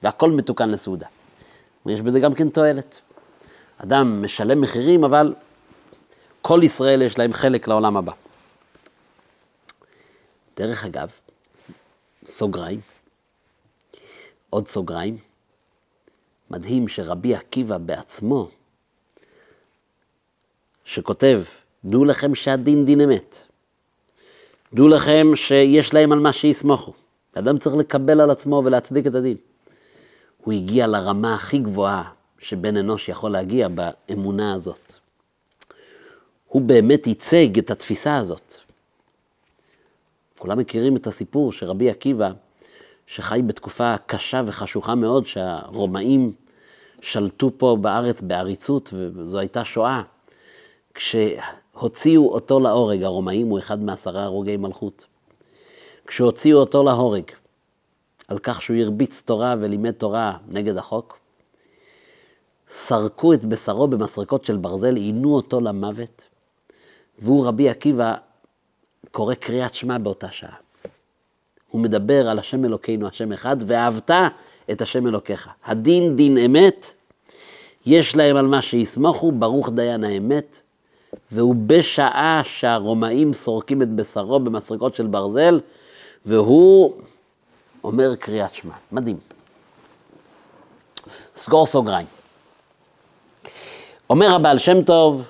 והכל 0.05 0.31
מתוקן 0.31 0.69
לסעודה. 0.69 1.07
יש 1.85 2.01
בזה 2.01 2.19
גם 2.19 2.33
כן 2.33 2.49
תועלת. 2.49 3.01
אדם 3.77 4.21
משלם 4.21 4.61
מחירים, 4.61 5.03
אבל 5.03 5.33
כל 6.41 6.59
ישראל 6.63 7.01
יש 7.01 7.17
להם 7.17 7.33
חלק 7.33 7.67
לעולם 7.67 7.97
הבא. 7.97 8.11
דרך 10.57 10.85
אגב, 10.85 11.11
סוגריים, 12.25 12.79
עוד 14.49 14.67
סוגריים, 14.67 15.17
מדהים 16.51 16.87
שרבי 16.87 17.35
עקיבא 17.35 17.77
בעצמו, 17.77 18.49
שכותב, 20.83 21.43
דעו 21.85 22.05
לכם 22.05 22.35
שהדין 22.35 22.85
דין 22.85 23.01
אמת. 23.01 23.37
דעו 24.73 24.87
לכם 24.87 25.27
שיש 25.35 25.93
להם 25.93 26.11
על 26.11 26.19
מה 26.19 26.33
שיסמוכו. 26.33 26.93
אדם 27.33 27.57
צריך 27.57 27.75
לקבל 27.75 28.21
על 28.21 28.29
עצמו 28.29 28.61
ולהצדיק 28.65 29.07
את 29.07 29.15
הדין. 29.15 29.37
הוא 30.45 30.53
הגיע 30.53 30.87
לרמה 30.87 31.35
הכי 31.35 31.57
גבוהה 31.57 32.11
שבן 32.39 32.77
אנוש 32.77 33.09
יכול 33.09 33.31
להגיע 33.31 33.67
באמונה 33.67 34.53
הזאת. 34.53 34.93
הוא 36.47 36.61
באמת 36.61 37.07
ייצג 37.07 37.57
את 37.57 37.71
התפיסה 37.71 38.17
הזאת. 38.17 38.55
כולם 40.39 40.59
מכירים 40.59 40.97
את 40.97 41.07
הסיפור 41.07 41.51
שרבי 41.51 41.89
עקיבא, 41.89 42.31
שחי 43.07 43.41
בתקופה 43.47 43.95
קשה 44.05 44.41
וחשוכה 44.45 44.95
מאוד, 44.95 45.27
שהרומאים 45.27 46.33
שלטו 47.01 47.51
פה 47.57 47.77
בארץ 47.81 48.21
בעריצות, 48.21 48.93
וזו 48.93 49.39
הייתה 49.39 49.65
שואה. 49.65 50.01
כשהוציאו 50.93 52.33
אותו 52.33 52.59
להורג, 52.59 53.03
הרומאים 53.03 53.47
הוא 53.47 53.59
אחד 53.59 53.83
מעשרה 53.83 54.23
הרוגי 54.23 54.57
מלכות. 54.57 55.05
כשהוציאו 56.07 56.59
אותו 56.59 56.83
להורג, 56.83 57.23
על 58.27 58.39
כך 58.39 58.61
שהוא 58.61 58.77
הרביץ 58.77 59.21
תורה 59.21 59.55
ולימד 59.59 59.91
תורה 59.91 60.37
נגד 60.47 60.77
החוק, 60.77 61.19
סרקו 62.67 63.33
את 63.33 63.45
בשרו 63.45 63.87
במסרקות 63.87 64.45
של 64.45 64.57
ברזל, 64.57 64.95
עינו 64.95 65.35
אותו 65.35 65.61
למוות, 65.61 66.27
והוא, 67.19 67.47
רבי 67.47 67.69
עקיבא, 67.69 68.15
קורא 69.11 69.33
קריאת 69.33 69.75
שמע 69.75 69.97
באותה 69.97 70.31
שעה. 70.31 70.55
הוא 71.71 71.81
מדבר 71.81 72.29
על 72.29 72.39
השם 72.39 72.65
אלוקינו, 72.65 73.07
השם 73.07 73.31
אחד, 73.31 73.57
ואהבת 73.65 74.11
את 74.71 74.81
השם 74.81 75.07
אלוקיך. 75.07 75.49
הדין 75.65 76.15
דין 76.15 76.37
אמת, 76.37 76.93
יש 77.85 78.15
להם 78.15 78.35
על 78.35 78.47
מה 78.47 78.61
שיסמוכו, 78.61 79.31
ברוך 79.31 79.69
דיין 79.69 80.03
האמת, 80.03 80.61
והוא 81.31 81.55
בשעה 81.67 82.41
שהרומאים 82.43 83.33
סורקים 83.33 83.81
את 83.81 83.89
בשרו 83.89 84.39
במסרקות 84.39 84.95
של 84.95 85.07
ברזל, 85.07 85.59
והוא 86.25 86.93
אומר 87.85 88.15
קריאת 88.15 88.53
שמע. 88.53 88.73
מדהים. 88.91 89.17
סגור 91.35 91.65
סוגריים. 91.65 92.07
אומר 94.09 94.35
הבעל 94.35 94.57
שם 94.57 94.81
טוב, 94.81 95.27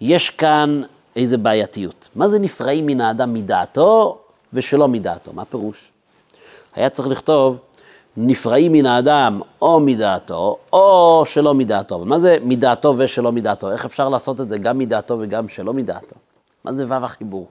יש 0.00 0.30
כאן 0.30 0.82
איזה 1.16 1.36
בעייתיות. 1.36 2.08
מה 2.14 2.28
זה 2.28 2.38
נפרעים 2.38 2.86
מן 2.86 3.00
האדם 3.00 3.34
מדעתו 3.34 4.18
ושלא 4.52 4.88
מדעתו? 4.88 5.32
מה 5.32 5.44
פירוש? 5.44 5.90
היה 6.74 6.90
צריך 6.90 7.08
לכתוב, 7.08 7.58
נפרעים 8.16 8.72
מן 8.72 8.86
האדם 8.86 9.40
או 9.62 9.80
מדעתו, 9.80 10.58
או 10.72 11.22
שלא 11.26 11.54
מדעתו. 11.54 11.98
מה 11.98 12.18
זה 12.18 12.38
מדעתו 12.42 12.94
ושלא 12.98 13.32
מדעתו? 13.32 13.72
איך 13.72 13.84
אפשר 13.84 14.08
לעשות 14.08 14.40
את 14.40 14.48
זה 14.48 14.58
גם 14.58 14.78
מדעתו 14.78 15.16
וגם 15.20 15.48
שלא 15.48 15.72
מדעתו? 15.72 16.16
מה 16.64 16.72
זה 16.72 16.84
וו 16.84 16.94
החיבור? 16.94 17.46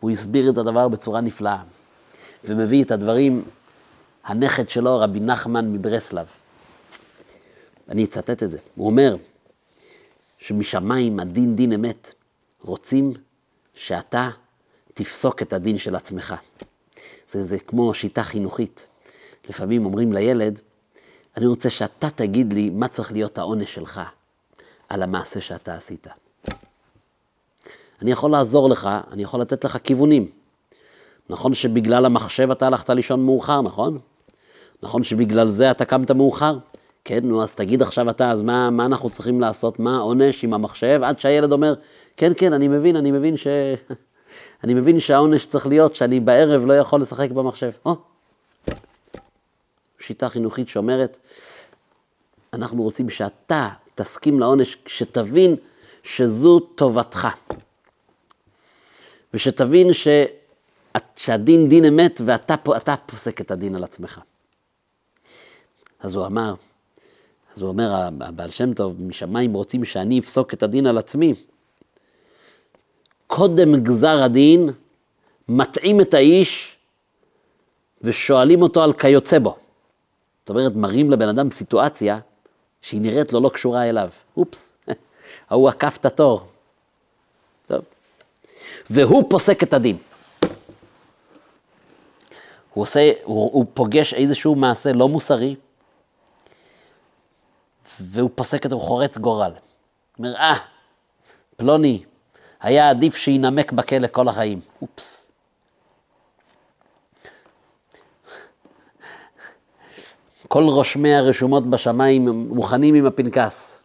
הוא 0.00 0.10
הסביר 0.10 0.50
את 0.50 0.58
הדבר 0.58 0.88
בצורה 0.88 1.20
נפלאה, 1.20 1.58
ומביא 2.46 2.84
את 2.84 2.90
הדברים, 2.90 3.44
הנכד 4.24 4.68
שלו, 4.68 4.98
רבי 4.98 5.20
נחמן 5.20 5.72
מברסלב. 5.72 6.26
אני 7.88 8.04
אצטט 8.04 8.42
את 8.42 8.50
זה. 8.50 8.58
הוא 8.74 8.86
אומר 8.86 9.16
שמשמיים 10.38 11.20
הדין 11.20 11.56
דין 11.56 11.72
אמת. 11.72 12.12
רוצים 12.62 13.12
שאתה 13.74 14.30
תפסוק 14.94 15.42
את 15.42 15.52
הדין 15.52 15.78
של 15.78 15.96
עצמך. 15.96 16.34
זה, 17.28 17.44
זה 17.44 17.58
כמו 17.58 17.94
שיטה 17.94 18.22
חינוכית. 18.22 18.86
לפעמים 19.48 19.84
אומרים 19.84 20.12
לילד, 20.12 20.60
אני 21.36 21.46
רוצה 21.46 21.70
שאתה 21.70 22.10
תגיד 22.10 22.52
לי 22.52 22.70
מה 22.70 22.88
צריך 22.88 23.12
להיות 23.12 23.38
העונש 23.38 23.74
שלך 23.74 24.00
על 24.88 25.02
המעשה 25.02 25.40
שאתה 25.40 25.74
עשית. 25.74 26.06
אני 28.02 28.10
יכול 28.10 28.30
לעזור 28.30 28.70
לך, 28.70 28.88
אני 29.10 29.22
יכול 29.22 29.40
לתת 29.40 29.64
לך 29.64 29.78
כיוונים. 29.84 30.30
נכון 31.30 31.54
שבגלל 31.54 32.04
המחשב 32.04 32.50
אתה 32.50 32.66
הלכת 32.66 32.90
לישון 32.90 33.24
מאוחר, 33.24 33.62
נכון? 33.62 33.98
נכון 34.82 35.02
שבגלל 35.02 35.48
זה 35.48 35.70
אתה 35.70 35.84
קמת 35.84 36.10
מאוחר? 36.10 36.58
כן, 37.04 37.20
נו, 37.22 37.42
אז 37.42 37.52
תגיד 37.52 37.82
עכשיו 37.82 38.10
אתה, 38.10 38.30
אז 38.30 38.42
מה, 38.42 38.70
מה 38.70 38.86
אנחנו 38.86 39.10
צריכים 39.10 39.40
לעשות? 39.40 39.78
מה 39.78 39.96
העונש 39.96 40.44
עם 40.44 40.54
המחשב? 40.54 41.00
עד 41.02 41.20
שהילד 41.20 41.52
אומר, 41.52 41.74
כן, 42.16 42.32
כן, 42.36 42.52
אני 42.52 42.68
מבין, 42.68 42.96
אני 42.96 43.10
מבין 43.10 43.36
ש... 43.36 43.46
אני 44.64 44.74
מבין 44.74 45.00
שהעונש 45.00 45.46
צריך 45.46 45.66
להיות 45.66 45.94
שאני 45.94 46.20
בערב 46.20 46.66
לא 46.66 46.72
יכול 46.78 47.00
לשחק 47.00 47.30
במחשב. 47.30 47.70
או, 47.84 47.96
שיטה 49.98 50.28
חינוכית 50.28 50.68
שאומרת, 50.68 51.18
אנחנו 52.52 52.82
רוצים 52.82 53.10
שאתה 53.10 53.68
תסכים 53.94 54.40
לעונש, 54.40 54.76
שתבין 54.86 55.56
שזו 56.02 56.60
טובתך. 56.60 57.28
ושתבין 59.34 59.92
ש... 59.92 60.08
שהדין 61.16 61.68
דין 61.68 61.84
אמת 61.84 62.20
ואתה 62.24 62.54
פוסק 63.06 63.40
את 63.40 63.50
הדין 63.50 63.74
על 63.74 63.84
עצמך. 63.84 64.20
אז 66.00 66.14
הוא 66.14 66.26
אמר, 66.26 66.54
אז 67.56 67.60
הוא 67.62 67.68
אומר, 67.68 68.08
הבעל 68.20 68.50
שם 68.50 68.74
טוב, 68.74 69.02
משמיים 69.02 69.52
רוצים 69.52 69.84
שאני 69.84 70.18
אפסוק 70.18 70.54
את 70.54 70.62
הדין 70.62 70.86
על 70.86 70.98
עצמי. 70.98 71.34
קודם 73.26 73.82
גזר 73.82 74.22
הדין, 74.22 74.68
מטעים 75.48 76.00
את 76.00 76.14
האיש 76.14 76.76
ושואלים 78.02 78.62
אותו 78.62 78.82
על 78.82 78.92
כיוצא 78.92 79.38
בו. 79.38 79.56
זאת 80.40 80.50
אומרת, 80.50 80.72
מראים 80.74 81.10
לבן 81.10 81.28
אדם 81.28 81.50
סיטואציה 81.50 82.18
שהיא 82.82 83.00
נראית 83.00 83.32
לו 83.32 83.40
לא 83.40 83.48
קשורה 83.48 83.88
אליו. 83.88 84.08
אופס, 84.36 84.76
ההוא 85.50 85.68
עקף 85.68 85.96
את 86.00 86.06
התור. 86.06 86.46
טוב. 87.66 87.82
והוא 88.90 89.24
פוסק 89.30 89.62
את 89.62 89.74
הדין. 89.74 89.96
הוא 92.76 92.82
עושה, 92.82 93.12
הוא, 93.24 93.50
הוא 93.52 93.66
פוגש 93.74 94.14
איזשהו 94.14 94.54
מעשה 94.54 94.92
לא 94.92 95.08
מוסרי, 95.08 95.56
והוא 98.00 98.30
פוסק 98.34 98.64
את 98.64 98.70
זה, 98.70 98.76
הוא 98.76 98.82
חורץ 98.82 99.18
גורל. 99.18 99.50
הוא 99.50 100.26
אומר, 100.26 100.36
אה, 100.36 100.56
פלוני, 101.56 102.04
היה 102.60 102.90
עדיף 102.90 103.16
שינמק 103.16 103.72
בכלא 103.72 104.06
כל 104.06 104.28
החיים. 104.28 104.60
אופס. 104.82 105.30
כל 110.48 110.62
רושמי 110.62 111.14
הרשומות 111.14 111.70
בשמיים 111.70 112.28
מוכנים 112.28 112.94
עם 112.94 113.06
הפנקס, 113.06 113.82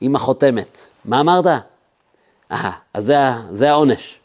עם 0.00 0.16
החותמת. 0.16 0.88
מה 1.04 1.20
אמרת? 1.20 1.46
אה, 2.50 2.70
אז 2.94 3.04
זה, 3.04 3.16
זה 3.50 3.70
העונש. 3.70 4.20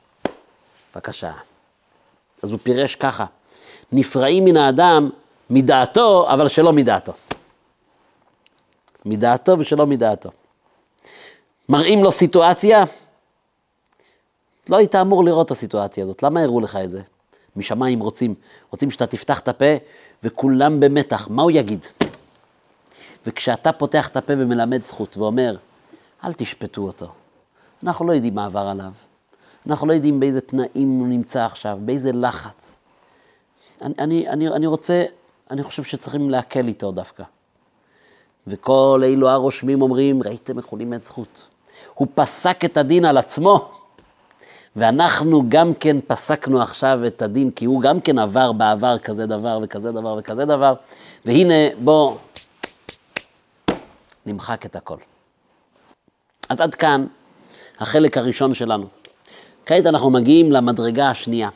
בבקשה. 0.96 1.32
אז 2.44 2.52
הוא 2.52 2.60
פירש 2.60 2.96
ככה, 2.96 3.26
נפרעים 3.92 4.46
מן 4.46 4.58
האדם 4.58 5.10
מדעתו, 5.50 6.34
אבל 6.34 6.48
שלא 6.48 6.74
מדעתו. 6.74 7.14
מדעתו 9.06 9.60
ושלא 9.60 9.86
מדעתו. 9.86 10.30
מראים 11.70 12.04
לו 12.04 12.12
סיטואציה, 12.12 12.84
לא 14.70 14.78
היית 14.78 14.96
אמור 14.96 15.24
לראות 15.24 15.46
את 15.46 15.52
הסיטואציה 15.52 16.04
הזאת, 16.04 16.24
למה 16.24 16.42
הראו 16.42 16.60
לך 16.60 16.76
את 16.76 16.90
זה? 16.90 17.02
משמיים 17.56 18.00
רוצים, 18.00 18.36
רוצים 18.72 18.92
שאתה 18.92 19.08
תפתח 19.08 19.40
את 19.40 19.48
הפה 19.48 19.66
וכולם 20.24 20.80
במתח, 20.80 21.28
מה 21.32 21.44
הוא 21.44 21.52
יגיד? 21.52 21.86
וכשאתה 23.28 23.72
פותח 23.72 24.08
את 24.08 24.18
הפה 24.18 24.34
ומלמד 24.38 24.86
זכות 24.86 25.18
ואומר, 25.18 25.56
אל 26.24 26.34
תשפטו 26.34 26.82
אותו, 26.82 27.08
אנחנו 27.84 28.08
לא 28.08 28.14
יודעים 28.14 28.36
מה 28.36 28.46
עבר 28.46 28.68
עליו, 28.68 28.92
אנחנו 29.68 29.88
לא 29.88 29.94
יודעים 29.94 30.20
באיזה 30.20 30.42
תנאים 30.42 31.00
הוא 31.00 31.08
נמצא 31.08 31.46
עכשיו, 31.46 31.78
באיזה 31.82 32.12
לחץ. 32.12 32.76
אני, 33.84 34.30
אני, 34.30 34.48
אני, 34.48 34.68
רוצה, 34.68 35.04
אני 35.52 35.64
חושב 35.64 35.84
שצריכים 35.84 36.30
להקל 36.30 36.68
איתו 36.68 36.92
דווקא. 36.92 37.24
וכל 38.48 39.02
אלו 39.04 39.30
הרושמים 39.30 39.82
אומרים, 39.82 40.24
ראיתם 40.24 40.58
איך 40.58 40.66
הוא 40.66 40.80
לימד 40.80 41.04
זכות. 41.04 41.48
הוא 41.94 42.08
פסק 42.16 42.66
את 42.66 42.78
הדין 42.78 43.06
על 43.06 43.18
עצמו, 43.18 43.72
ואנחנו 44.76 45.44
גם 45.50 45.74
כן 45.74 45.98
פסקנו 46.08 46.62
עכשיו 46.62 47.00
את 47.08 47.22
הדין, 47.22 47.52
כי 47.52 47.66
הוא 47.66 47.82
גם 47.82 48.02
כן 48.02 48.20
עבר 48.20 48.52
בעבר 48.52 48.98
כזה 48.98 49.26
דבר 49.26 49.60
וכזה 49.64 49.92
דבר 49.92 50.16
וכזה 50.20 50.46
דבר, 50.46 50.74
והנה, 51.26 51.54
בוא 51.84 52.18
נמחק 54.26 54.66
את 54.66 54.76
הכל. 54.76 54.98
אז 56.50 56.62
עד 56.62 56.76
כאן 56.76 57.06
החלק 57.80 58.18
הראשון 58.18 58.54
שלנו. 58.54 58.88
כעת 59.66 59.86
אנחנו 59.86 60.10
מגיעים 60.10 60.52
למדרגה 60.52 61.10
השנייה, 61.10 61.50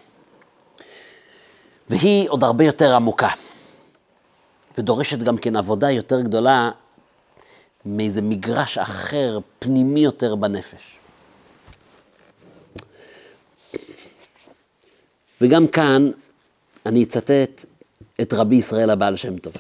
והיא 1.89 2.29
עוד 2.29 2.43
הרבה 2.43 2.65
יותר 2.65 2.95
עמוקה, 2.95 3.29
ודורשת 4.77 5.19
גם 5.19 5.37
כן 5.37 5.55
עבודה 5.55 5.91
יותר 5.91 6.21
גדולה 6.21 6.71
מאיזה 7.85 8.21
מגרש 8.21 8.77
אחר, 8.77 9.39
פנימי 9.59 9.99
יותר 9.99 10.35
בנפש. 10.35 10.97
וגם 15.41 15.67
כאן 15.67 16.11
אני 16.85 17.03
אצטט 17.03 17.65
את 18.21 18.33
רבי 18.33 18.55
ישראל 18.55 18.89
הבעל 18.89 19.15
שם 19.15 19.37
טוב. 19.37 19.53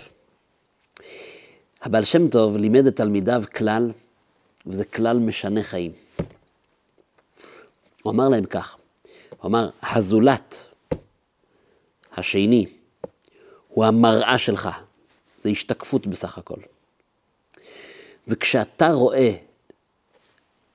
הבעל 1.81 2.03
שם 2.03 2.27
טוב 2.27 2.57
לימד 2.57 2.85
את 2.85 2.95
תלמידיו 2.95 3.43
כלל, 3.55 3.91
וזה 4.65 4.85
כלל 4.85 5.19
משנה 5.19 5.63
חיים. 5.63 5.91
הוא 8.03 8.13
אמר 8.13 8.29
להם 8.29 8.45
כך, 8.45 8.77
הוא 9.29 9.49
אמר, 9.49 9.69
הזולת 9.83 10.66
השני 12.17 12.65
הוא 13.67 13.85
המראה 13.85 14.37
שלך, 14.37 14.69
זה 15.37 15.49
השתקפות 15.49 16.07
בסך 16.07 16.37
הכל. 16.37 16.59
וכשאתה 18.27 18.91
רואה 18.91 19.31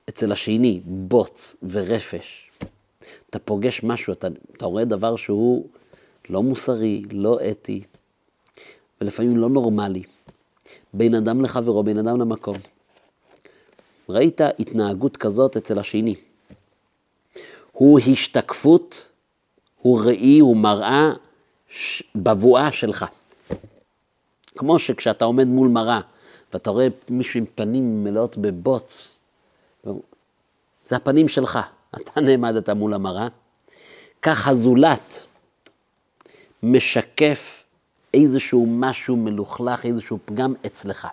אצל 0.09 0.31
השני 0.31 0.81
בוץ 0.85 1.55
ורפש, 1.69 2.51
אתה 3.29 3.39
פוגש 3.39 3.83
משהו, 3.83 4.13
אתה, 4.13 4.27
אתה 4.57 4.65
רואה 4.65 4.85
דבר 4.85 5.15
שהוא 5.15 5.67
לא 6.29 6.43
מוסרי, 6.43 7.03
לא 7.11 7.39
אתי, 7.51 7.83
ולפעמים 9.01 9.37
לא 9.37 9.49
נורמלי, 9.49 10.03
בין 10.93 11.15
אדם 11.15 11.41
לחברו, 11.41 11.83
בין 11.83 11.97
אדם 11.97 12.21
למקום. 12.21 12.57
ראית 14.09 14.41
התנהגות 14.59 15.17
כזאת 15.17 15.57
אצל 15.57 15.79
השני. 15.79 16.15
הוא 17.71 17.99
השתקפות, 17.99 19.07
הוא 19.81 20.01
ראי, 20.05 20.39
הוא 20.39 20.57
מראה 20.57 21.13
בבואה 22.15 22.71
שלך. 22.71 23.05
כמו 24.57 24.79
שכשאתה 24.79 25.25
עומד 25.25 25.47
מול 25.47 25.67
מראה 25.67 25.99
ואתה 26.53 26.69
רואה 26.69 26.87
מישהו 27.09 27.37
עם 27.37 27.45
פנים 27.55 28.03
מלאות 28.03 28.37
בבוץ, 28.37 29.19
זה 30.83 30.95
הפנים 30.95 31.27
שלך, 31.27 31.59
אתה 31.95 32.21
נעמדת 32.21 32.69
מול 32.69 32.93
המראה. 32.93 33.27
כך 34.21 34.47
הזולת 34.47 35.25
משקף 36.63 37.63
איזשהו 38.13 38.65
משהו 38.69 39.15
מלוכלך, 39.15 39.85
איזשהו 39.85 40.19
פגם 40.25 40.53
אצלך. 40.65 41.07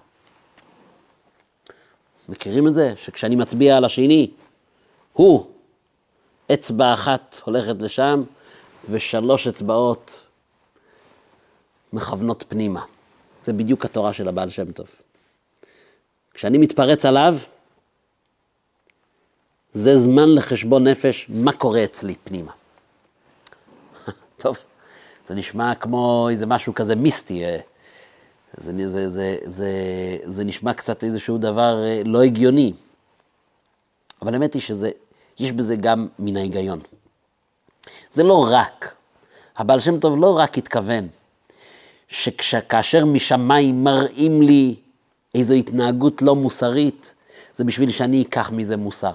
מכירים 2.29 2.69
את 2.69 2.75
זה? 2.75 2.95
שכשאני 2.97 3.37
מצביע 3.37 3.77
על 3.77 3.85
השני, 3.85 4.31
הוא, 5.13 5.47
אצבע 6.53 6.95
אחת 6.95 7.41
הולכת 7.45 7.83
לשם, 7.83 8.23
ושלוש 8.91 9.47
אצבעות 9.47 10.21
מכוונות 11.93 12.45
פנימה. 12.49 12.85
זה 13.45 13.53
בדיוק 13.53 13.85
התורה 13.85 14.13
של 14.13 14.29
הבעל 14.29 14.51
שם 14.51 14.73
טוב. 14.73 14.87
כשאני 16.35 16.59
מתפרץ 16.59 17.05
עליו, 17.05 17.37
זה 19.73 20.01
זמן 20.01 20.35
לחשבון 20.35 20.87
נפש, 20.87 21.27
מה 21.29 21.53
קורה 21.53 21.85
אצלי 21.85 22.15
פנימה. 22.25 22.53
טוב, 24.43 24.57
זה 25.27 25.35
נשמע 25.35 25.75
כמו 25.75 26.29
איזה 26.31 26.47
משהו 26.47 26.75
כזה 26.75 26.95
מיסטי. 26.95 27.45
אה, 27.45 27.59
זה, 28.57 28.89
זה, 28.89 29.09
זה, 29.09 29.37
זה, 29.45 29.69
זה 30.25 30.45
נשמע 30.45 30.75
קצת 30.75 31.05
איזשהו 31.05 31.39
דבר 31.39 31.85
אה, 31.85 32.03
לא 32.05 32.23
הגיוני. 32.23 32.73
אבל 34.23 34.35
האמת 34.35 34.55
היא 34.55 34.63
שיש 34.63 35.53
בזה 35.53 35.77
גם 35.77 36.09
מן 36.19 36.37
ההיגיון. 36.37 36.79
זה 38.11 38.23
לא 38.23 38.47
רק, 38.51 38.95
הבעל 39.57 39.81
שם 39.81 40.01
טוב 40.01 40.21
לא 40.21 40.39
רק 40.39 40.59
התכוון 40.59 41.09
שכאשר 42.11 43.05
משמיים 43.05 43.85
מראים 43.85 44.43
לי 44.43 44.75
איזו 45.35 45.55
התנהגות 45.55 46.23
לא 46.23 46.37
מוסרית, 46.37 47.15
זה 47.55 47.65
בשביל 47.65 47.91
שאני 47.91 48.23
אקח 48.23 48.51
מזה 48.51 48.77
מוסר. 48.77 49.15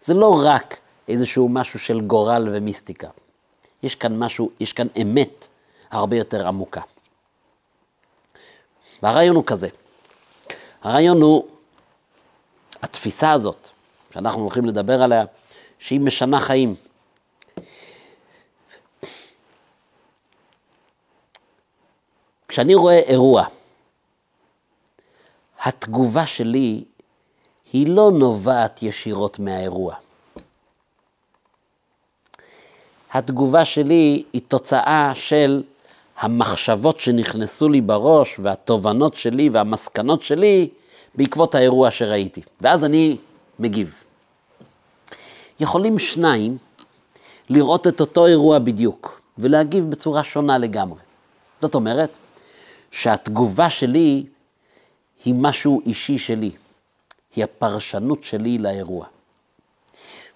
זה 0.00 0.14
לא 0.14 0.42
רק 0.44 0.76
איזשהו 1.08 1.48
משהו 1.48 1.78
של 1.78 2.00
גורל 2.00 2.48
ומיסטיקה. 2.52 3.08
יש 3.82 3.94
כאן 3.94 4.18
משהו, 4.18 4.50
יש 4.60 4.72
כאן 4.72 4.86
אמת 5.02 5.48
הרבה 5.90 6.16
יותר 6.16 6.46
עמוקה. 6.46 6.80
והרעיון 9.02 9.36
הוא 9.36 9.44
כזה, 9.46 9.68
הרעיון 10.82 11.22
הוא 11.22 11.46
התפיסה 12.82 13.32
הזאת, 13.32 13.68
שאנחנו 14.14 14.42
הולכים 14.42 14.64
לדבר 14.64 15.02
עליה, 15.02 15.24
שהיא 15.78 16.00
משנה 16.00 16.40
חיים. 16.40 16.74
כשאני 22.52 22.74
רואה 22.74 22.98
אירוע, 22.98 23.44
התגובה 25.62 26.26
שלי 26.26 26.84
היא 27.72 27.86
לא 27.88 28.10
נובעת 28.10 28.82
ישירות 28.82 29.38
מהאירוע. 29.38 29.94
התגובה 33.12 33.64
שלי 33.64 34.22
היא 34.32 34.42
תוצאה 34.48 35.12
של 35.14 35.62
המחשבות 36.18 37.00
שנכנסו 37.00 37.68
לי 37.68 37.80
בראש 37.80 38.36
והתובנות 38.38 39.14
שלי 39.14 39.48
והמסקנות 39.48 40.22
שלי 40.22 40.68
בעקבות 41.14 41.54
האירוע 41.54 41.90
שראיתי. 41.90 42.42
ואז 42.60 42.84
אני 42.84 43.16
מגיב. 43.58 43.94
יכולים 45.60 45.98
שניים 45.98 46.58
לראות 47.50 47.86
את 47.86 48.00
אותו 48.00 48.26
אירוע 48.26 48.58
בדיוק 48.58 49.20
ולהגיב 49.38 49.90
בצורה 49.90 50.24
שונה 50.24 50.58
לגמרי. 50.58 51.00
זאת 51.62 51.74
אומרת 51.74 52.16
שהתגובה 52.92 53.70
שלי 53.70 54.24
היא 55.24 55.34
משהו 55.36 55.80
אישי 55.86 56.18
שלי, 56.18 56.50
היא 57.36 57.44
הפרשנות 57.44 58.24
שלי 58.24 58.58
לאירוע. 58.58 59.06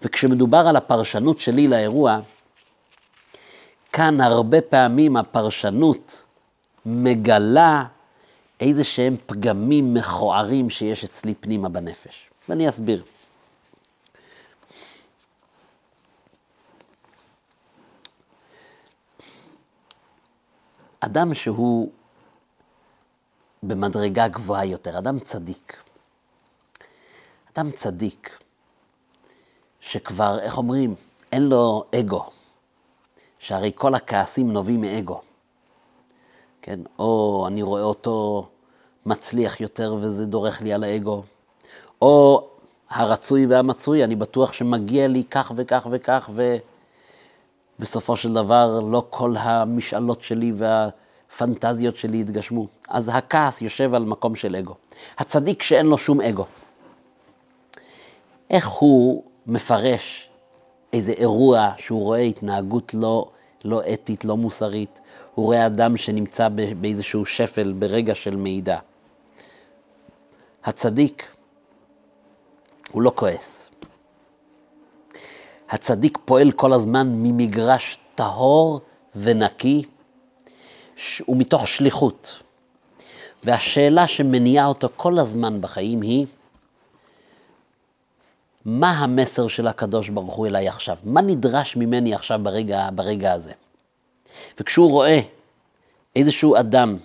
וכשמדובר 0.02 0.58
על 0.68 0.76
הפרשנות 0.76 1.40
שלי 1.40 1.68
לאירוע, 1.68 2.18
כאן 3.92 4.20
הרבה 4.20 4.60
פעמים 4.60 5.16
הפרשנות 5.16 6.24
מגלה 6.86 7.84
איזה 8.60 8.84
שהם 8.84 9.16
פגמים 9.26 9.94
מכוערים 9.94 10.70
שיש 10.70 11.04
אצלי 11.04 11.34
פנימה 11.34 11.68
בנפש. 11.68 12.30
ואני 12.48 12.68
אסביר. 12.68 13.02
אדם 21.00 21.34
שהוא 21.34 21.90
במדרגה 23.62 24.28
גבוהה 24.28 24.64
יותר, 24.64 24.98
אדם 24.98 25.18
צדיק. 25.18 25.76
אדם 27.54 27.70
צדיק, 27.70 28.38
שכבר, 29.80 30.38
איך 30.40 30.58
אומרים, 30.58 30.94
אין 31.32 31.42
לו 31.42 31.84
אגו, 31.94 32.24
שהרי 33.38 33.72
כל 33.74 33.94
הכעסים 33.94 34.52
נובעים 34.52 34.80
מאגו. 34.80 35.20
כן, 36.62 36.80
או 36.98 37.44
אני 37.48 37.62
רואה 37.62 37.82
אותו 37.82 38.48
מצליח 39.06 39.60
יותר 39.60 39.96
וזה 40.00 40.26
דורך 40.26 40.62
לי 40.62 40.72
על 40.72 40.84
האגו, 40.84 41.22
או 42.02 42.48
הרצוי 42.90 43.46
והמצוי, 43.46 44.04
אני 44.04 44.16
בטוח 44.16 44.52
שמגיע 44.52 45.08
לי 45.08 45.24
כך 45.24 45.52
וכך 45.56 45.86
וכך, 45.90 46.30
ובסופו 47.78 48.16
של 48.16 48.32
דבר 48.32 48.80
לא 48.80 49.06
כל 49.10 49.34
המשאלות 49.38 50.22
שלי 50.22 50.52
והפנטזיות 51.40 51.96
שלי 51.96 52.18
יתגשמו. 52.20 52.66
אז 52.88 53.10
הכעס 53.14 53.62
יושב 53.62 53.94
על 53.94 54.04
מקום 54.04 54.36
של 54.36 54.56
אגו. 54.56 54.74
הצדיק 55.18 55.62
שאין 55.62 55.86
לו 55.86 55.98
שום 55.98 56.20
אגו. 56.20 56.44
איך 58.50 58.68
הוא 58.68 59.22
מפרש 59.46 60.28
איזה 60.92 61.12
אירוע 61.12 61.72
שהוא 61.78 62.02
רואה 62.02 62.20
התנהגות 62.20 62.94
לא, 62.94 63.30
לא 63.64 63.82
אתית, 63.92 64.24
לא 64.24 64.36
מוסרית, 64.36 65.00
הוא 65.34 65.46
רואה 65.46 65.66
אדם 65.66 65.96
שנמצא 65.96 66.48
באיזשהו 66.80 67.24
שפל 67.26 67.72
ברגע 67.72 68.14
של 68.14 68.36
מידע. 68.36 68.78
הצדיק 70.64 71.26
הוא 72.92 73.02
לא 73.02 73.12
כועס. 73.14 73.70
הצדיק 75.70 76.18
פועל 76.24 76.52
כל 76.52 76.72
הזמן 76.72 77.08
ממגרש 77.08 77.98
טהור 78.14 78.80
ונקי 79.16 79.82
ומתוך 81.28 81.68
שליחות. 81.68 82.42
והשאלה 83.44 84.08
שמניעה 84.08 84.66
אותו 84.66 84.88
כל 84.96 85.18
הזמן 85.18 85.60
בחיים 85.60 86.00
היא, 86.00 86.26
מה 88.64 88.90
המסר 88.90 89.48
של 89.48 89.66
הקדוש 89.66 90.08
ברוך 90.08 90.34
הוא 90.34 90.46
אליי 90.46 90.68
עכשיו? 90.68 90.96
מה 91.04 91.20
נדרש 91.20 91.76
ממני 91.76 92.14
עכשיו 92.14 92.40
ברגע, 92.42 92.88
ברגע 92.94 93.32
הזה? 93.32 93.52
וכשהוא 94.60 94.90
רואה 94.90 95.20
איזשהו 96.16 96.56
אדם 96.56 96.96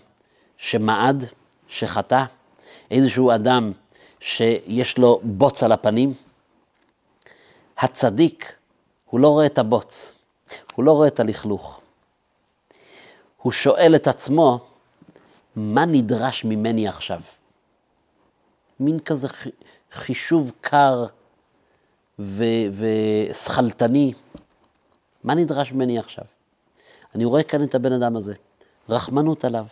שמעד, 0.58 1.26
שחטא, 1.68 2.24
איזשהו 2.92 3.32
אדם 3.32 3.72
שיש 4.20 4.98
לו 4.98 5.20
בוץ 5.24 5.64
על 5.64 5.72
הפנים, 5.72 6.14
הצדיק, 7.78 8.56
הוא 9.06 9.20
לא 9.20 9.28
רואה 9.28 9.46
את 9.46 9.58
הבוץ, 9.58 10.14
הוא 10.76 10.86
לא 10.86 10.92
רואה 10.92 11.08
את 11.08 11.20
הלכלוך. 11.20 11.81
הוא 13.42 13.52
שואל 13.52 13.96
את 13.96 14.08
עצמו, 14.08 14.60
מה 15.56 15.86
נדרש 15.86 16.46
ממני 16.46 16.88
עכשיו? 16.88 17.22
מין 18.80 19.00
כזה 19.00 19.28
חישוב 19.92 20.52
קר 20.62 21.06
ושכלתני, 22.20 24.14
מה 25.24 25.36
נדרש 25.36 25.72
ממני 25.72 26.00
עכשיו? 26.00 26.26
אני 27.16 27.26
רואה 27.26 27.44
כאן 27.44 27.64
את 27.64 27.76
הבן 27.76 27.92
אדם 27.92 28.16
הזה, 28.16 28.34
רחמנות 28.90 29.46
עליו. 29.46 29.66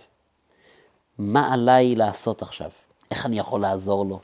מה 1.17 1.53
עליי 1.53 1.95
לעשות 1.95 2.41
עכשיו? 2.41 2.69
איך 3.12 3.25
אני 3.25 3.39
יכול 3.39 3.62
לעזור 3.62 4.05
לו? 4.05 4.19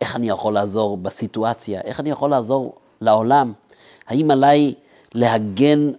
איך 0.00 0.16
אני 0.16 0.28
יכול 0.28 0.54
לעזור 0.54 0.96
בסיטואציה? 0.96 1.80
איך 1.80 2.00
אני 2.00 2.10
יכול 2.10 2.30
לעזור 2.30 2.78
לעולם? 3.00 3.52
האם 4.06 4.30
עליי 4.30 4.74
להגן 5.14 5.90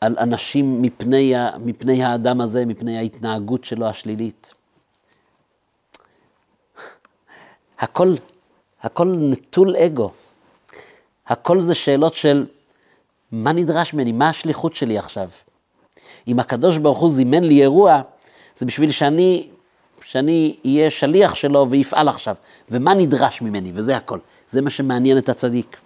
על 0.00 0.16
אנשים 0.18 0.82
מפני, 0.82 1.34
מפני 1.60 2.04
האדם 2.04 2.40
הזה, 2.40 2.66
מפני 2.66 2.98
ההתנהגות 2.98 3.64
שלו 3.64 3.86
השלילית? 3.86 4.54
הכל, 7.78 8.14
הכל 8.82 9.16
נטול 9.18 9.76
אגו. 9.76 10.10
הכל 11.26 11.60
זה 11.60 11.74
שאלות 11.74 12.14
של 12.14 12.46
מה 13.32 13.52
נדרש 13.52 13.94
ממני, 13.94 14.12
מה 14.12 14.28
השליחות 14.28 14.74
שלי 14.76 14.98
עכשיו. 14.98 15.28
אם 16.28 16.40
הקדוש 16.40 16.78
ברוך 16.78 16.98
הוא 16.98 17.10
זימן 17.10 17.44
לי 17.44 17.62
אירוע, 17.62 18.02
זה 18.56 18.66
בשביל 18.66 18.90
שאני, 18.90 19.48
שאני 20.04 20.56
אהיה 20.64 20.90
שליח 20.90 21.34
שלו 21.34 21.66
ויפעל 21.70 22.08
עכשיו. 22.08 22.34
ומה 22.70 22.94
נדרש 22.94 23.42
ממני, 23.42 23.72
וזה 23.74 23.96
הכל. 23.96 24.18
זה 24.50 24.62
מה 24.62 24.70
שמעניין 24.70 25.18
את 25.18 25.28
הצדיק. 25.28 25.76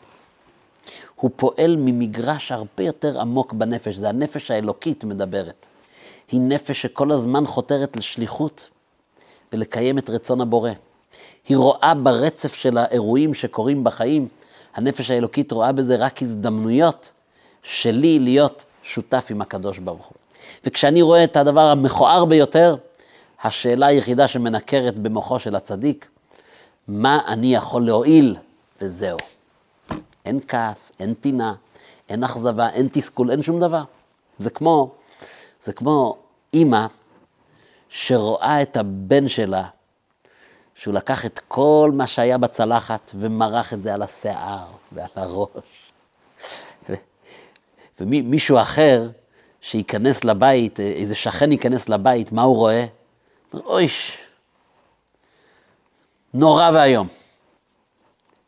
הוא 1.21 1.31
פועל 1.37 1.77
ממגרש 1.77 2.53
הרבה 2.53 2.83
יותר 2.83 3.21
עמוק 3.21 3.53
בנפש, 3.53 3.97
זה 3.97 4.09
הנפש 4.09 4.51
האלוקית 4.51 5.05
מדברת. 5.05 5.67
היא 6.31 6.41
נפש 6.41 6.83
שכל 6.83 7.11
הזמן 7.11 7.47
חותרת 7.47 7.97
לשליחות 7.97 8.69
ולקיים 9.53 9.99
את 9.99 10.11
רצון 10.11 10.41
הבורא. 10.41 10.71
היא 11.49 11.57
רואה 11.57 11.95
ברצף 11.95 12.55
של 12.55 12.79
האירועים 12.79 13.35
שקורים 13.35 13.85
בחיים, 13.85 14.29
הנפש 14.75 15.11
האלוקית 15.11 15.53
רואה 15.53 15.73
בזה 15.73 15.97
רק 15.97 16.23
הזדמנויות 16.23 17.13
שלי 17.63 18.19
להיות 18.19 18.65
שותף 18.83 19.27
עם 19.31 19.41
הקדוש 19.41 19.79
ברוך 19.79 20.07
הוא. 20.07 20.17
וכשאני 20.65 21.03
רואה 21.03 21.25
את 21.25 21.37
הדבר 21.37 21.61
המכוער 21.61 22.25
ביותר, 22.25 22.77
השאלה 23.45 23.87
היחידה 23.87 24.29
שמנקרת 24.29 24.99
במוחו 24.99 25.39
של 25.39 25.57
הצדיק, 25.57 26.09
מה 26.89 27.21
אני 27.27 27.55
יכול 27.55 27.87
להועיל, 27.87 28.37
וזהו. 28.83 29.19
אין 30.25 30.41
כעס, 30.49 30.93
אין 31.01 31.15
טינה, 31.15 31.55
אין 32.09 32.25
אכזבה, 32.25 32.71
אין 32.71 32.89
תסכול, 32.93 33.31
אין 33.31 33.43
שום 33.43 33.61
דבר. 33.61 33.85
זה 34.39 34.51
כמו, 34.51 34.91
זה 35.63 35.73
כמו 35.73 36.17
אימא 36.55 36.87
שרואה 37.89 38.63
את 38.63 38.77
הבן 38.77 39.29
שלה, 39.29 39.65
שהוא 40.75 40.95
לקח 40.95 41.27
את 41.27 41.41
כל 41.49 41.91
מה 41.95 42.07
שהיה 42.07 42.39
בצלחת 42.39 43.13
ומרח 43.15 43.73
את 43.73 43.83
זה 43.83 43.95
על 43.95 44.03
השיער 44.03 44.67
ועל 44.93 45.09
הראש. 45.15 45.93
ומישהו 48.01 48.59
אחר 48.59 49.11
שייכנס 49.61 50.25
לבית, 50.25 50.81
איזה 50.81 51.15
שכן 51.15 51.53
ייכנס 51.53 51.89
לבית, 51.89 52.33
מה 52.33 52.43
הוא 52.43 52.57
רואה? 52.57 52.87
אויש, 53.55 54.19
נורא 56.35 56.71
ואיום. 56.75 57.09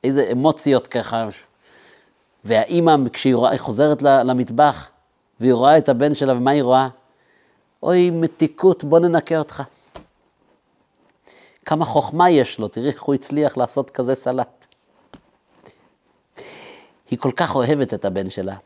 איזה 0.05 0.29
אמוציות 0.33 0.87
ככה. 0.87 1.29
והאימא, 2.45 2.97
כשהיא 3.13 3.35
רואה, 3.35 3.59
חוזרת 3.59 4.03
למטבח, 4.03 4.89
והיא 5.41 5.55
רואה 5.55 5.79
את 5.79 5.89
הבן 5.89 6.15
שלה, 6.15 6.37
ומה 6.37 6.51
היא 6.51 6.63
רואה? 6.63 6.89
אוי, 7.83 8.11
מתיקות, 8.11 8.85
בוא 8.85 8.99
ננקה 8.99 9.39
אותך. 9.39 9.63
כמה 11.65 11.85
חוכמה 11.85 12.31
יש 12.31 12.59
לו, 12.59 12.69
תראי 12.69 12.89
איך 12.89 13.03
הוא 13.03 13.15
הצליח 13.15 13.57
לעשות 13.57 13.91
כזה 13.91 14.15
סלט. 14.15 14.67
היא 17.11 17.19
כל 17.19 17.33
כך 17.37 17.55
אוהבת 17.55 17.95
את 17.95 18.05
הבן 18.05 18.31
שלה, 18.31 18.57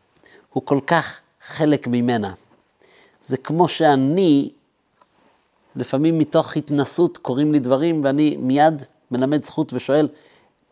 הוא 0.52 0.62
כל 0.66 0.80
כך 0.86 1.20
חלק 1.42 1.86
ממנה. 1.86 2.34
זה 3.22 3.36
כמו 3.36 3.68
שאני, 3.68 4.50
לפעמים 5.76 6.18
מתוך 6.18 6.56
התנסות 6.56 7.18
קורים 7.18 7.52
לי 7.52 7.58
דברים, 7.58 8.04
ואני 8.04 8.36
מיד 8.36 8.82
מלמד 9.10 9.44
זכות 9.44 9.72
ושואל, 9.72 10.08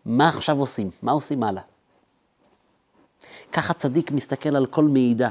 מה 0.05 0.29
עכשיו 0.29 0.59
עושים? 0.59 0.91
מה 1.03 1.13
עושים 1.13 1.43
הלאה? 1.43 1.63
ככה 3.55 3.75
צדיק 3.75 4.11
מסתכל 4.11 4.57
על 4.57 4.67
כל 4.67 4.85
מעידה. 4.85 5.31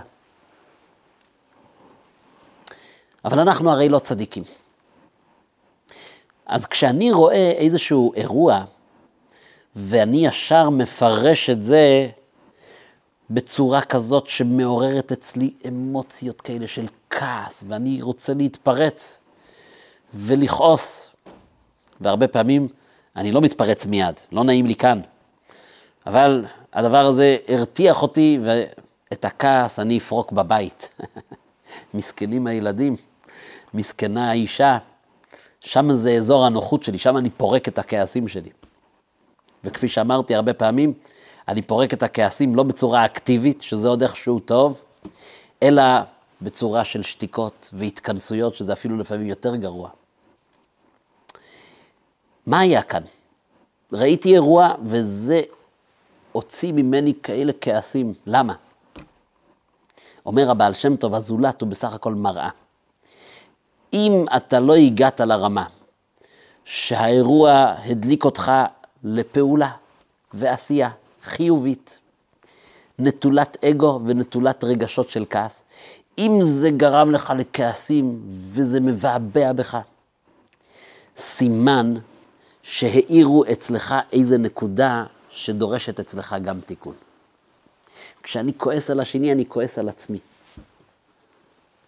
אבל 3.26 3.40
אנחנו 3.40 3.72
הרי 3.72 3.90
לא 3.90 4.00
צדיקים. 4.00 4.44
אז 6.46 6.66
כשאני 6.66 7.12
רואה 7.12 7.52
איזשהו 7.52 8.14
אירוע, 8.14 8.64
ואני 9.76 10.28
ישר 10.28 10.70
מפרש 10.70 11.50
את 11.50 11.64
זה 11.64 12.10
בצורה 13.30 13.82
כזאת 13.82 14.28
שמעוררת 14.28 15.12
אצלי 15.12 15.54
אמוציות 15.68 16.42
כאלה 16.42 16.68
של 16.68 16.88
כעס, 17.10 17.64
ואני 17.68 18.02
רוצה 18.02 18.34
להתפרץ 18.34 19.20
ולכעוס, 20.14 21.10
והרבה 22.02 22.28
פעמים 22.28 22.68
אני 23.16 23.32
לא 23.32 23.42
מתפרץ 23.42 23.86
מיד, 23.86 24.20
לא 24.32 24.44
נעים 24.44 24.66
לי 24.66 24.76
כאן. 24.76 25.02
אבל 26.06 26.46
הדבר 26.74 27.06
הזה 27.06 27.38
הרתיח 27.48 28.02
אותי, 28.02 28.40
ואת 28.44 29.26
הכעס 29.26 29.80
אני 29.80 29.98
אפרוק 29.98 30.32
בבית. 30.32 30.90
מסכנים 31.94 32.48
הילדים, 32.48 32.96
מסכנה 33.74 34.30
האישה, 34.30 34.78
שם 35.60 35.96
זה 35.96 36.12
אזור 36.12 36.46
הנוחות 36.46 36.84
שלי, 36.84 36.98
שם 36.98 37.18
אני 37.18 37.30
פורק 37.30 37.68
את 37.68 37.80
הכעסים 37.80 38.28
שלי. 38.28 38.50
וכפי 39.64 39.88
שאמרתי 39.88 40.36
הרבה 40.36 40.54
פעמים, 40.54 40.94
אני 41.48 41.62
פורק 41.62 41.94
את 41.94 42.04
הכעסים 42.04 42.56
לא 42.56 42.64
בצורה 42.64 43.06
אקטיבית, 43.06 43.62
שזה 43.62 43.88
עוד 43.88 44.02
איכשהו 44.02 44.40
טוב, 44.40 44.82
אלא 45.64 45.84
בצורה 46.42 46.84
של 46.84 47.04
שתיקות 47.04 47.70
והתכנסויות, 47.74 48.56
שזה 48.56 48.74
אפילו 48.74 48.98
לפעמים 48.98 49.28
יותר 49.28 49.56
גרוע. 49.56 49.90
מה 52.48 52.60
היה 52.60 52.82
כאן? 52.82 53.04
ראיתי 53.94 54.34
אירוע 54.34 54.74
וזה 54.86 55.42
הוציא 56.34 56.72
ממני 56.72 57.14
כאלה 57.24 57.52
כעסים. 57.62 58.14
למה? 58.26 58.54
אומר 60.26 60.52
הבעל 60.52 60.74
שם 60.74 60.96
טוב, 60.96 61.14
הזולת 61.14 61.62
הוא 61.62 61.70
בסך 61.70 61.94
הכל 61.94 62.14
מראה. 62.14 62.50
אם 63.94 64.26
אתה 64.36 64.60
לא 64.60 64.76
הגעת 64.76 65.22
לרמה 65.22 65.66
שהאירוע 66.66 67.74
הדליק 67.86 68.26
אותך 68.26 68.52
לפעולה 69.04 69.72
ועשייה 70.34 70.90
חיובית, 71.24 72.00
נטולת 73.00 73.64
אגו 73.66 74.00
ונטולת 74.06 74.64
רגשות 74.64 75.10
של 75.10 75.26
כעס, 75.30 75.64
אם 76.18 76.40
זה 76.42 76.70
גרם 76.70 77.12
לך 77.12 77.34
לכעסים 77.38 78.22
וזה 78.52 78.80
מבעבע 78.80 79.54
בך, 79.54 79.78
סימן 81.18 81.94
שהאירו 82.64 83.44
אצלך 83.52 83.96
איזה 84.12 84.38
נקודה 84.38 85.06
שדורשת 85.34 86.00
אצלך 86.00 86.36
גם 86.44 86.62
תיקון. 86.62 86.94
כשאני 88.24 88.52
כועס 88.58 88.90
על 88.90 89.00
השני, 89.00 89.32
אני 89.32 89.46
כועס 89.48 89.80
על 89.80 89.90
עצמי. 89.90 90.20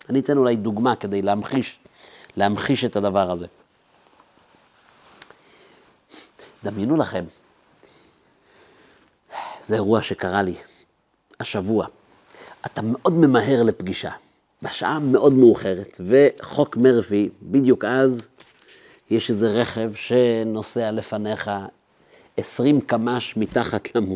אני 0.09 0.19
אתן 0.19 0.37
אולי 0.37 0.55
דוגמה 0.55 0.95
כדי 0.95 1.21
להמחיש, 1.21 1.79
להמחיש 2.37 2.85
את 2.85 2.95
הדבר 2.95 3.31
הזה. 3.31 3.45
דמיינו 6.63 6.95
לכם, 6.95 7.25
זה 9.63 9.75
אירוע 9.75 10.01
שקרה 10.01 10.41
לי 10.41 10.55
השבוע. 11.39 11.87
אתה 12.65 12.81
מאוד 12.81 13.13
ממהר 13.13 13.63
לפגישה, 13.63 14.11
והשעה 14.61 14.99
מאוד 14.99 15.33
מאוחרת, 15.33 16.01
וחוק 16.05 16.77
מרפי, 16.77 17.29
בדיוק 17.41 17.85
אז 17.85 18.27
יש 19.09 19.29
איזה 19.29 19.47
רכב 19.47 19.91
שנוסע 19.95 20.91
לפניך 20.91 21.51
20 22.37 22.81
קמ"ש 22.81 23.37
מתחת, 23.37 23.95
למ... 23.95 24.15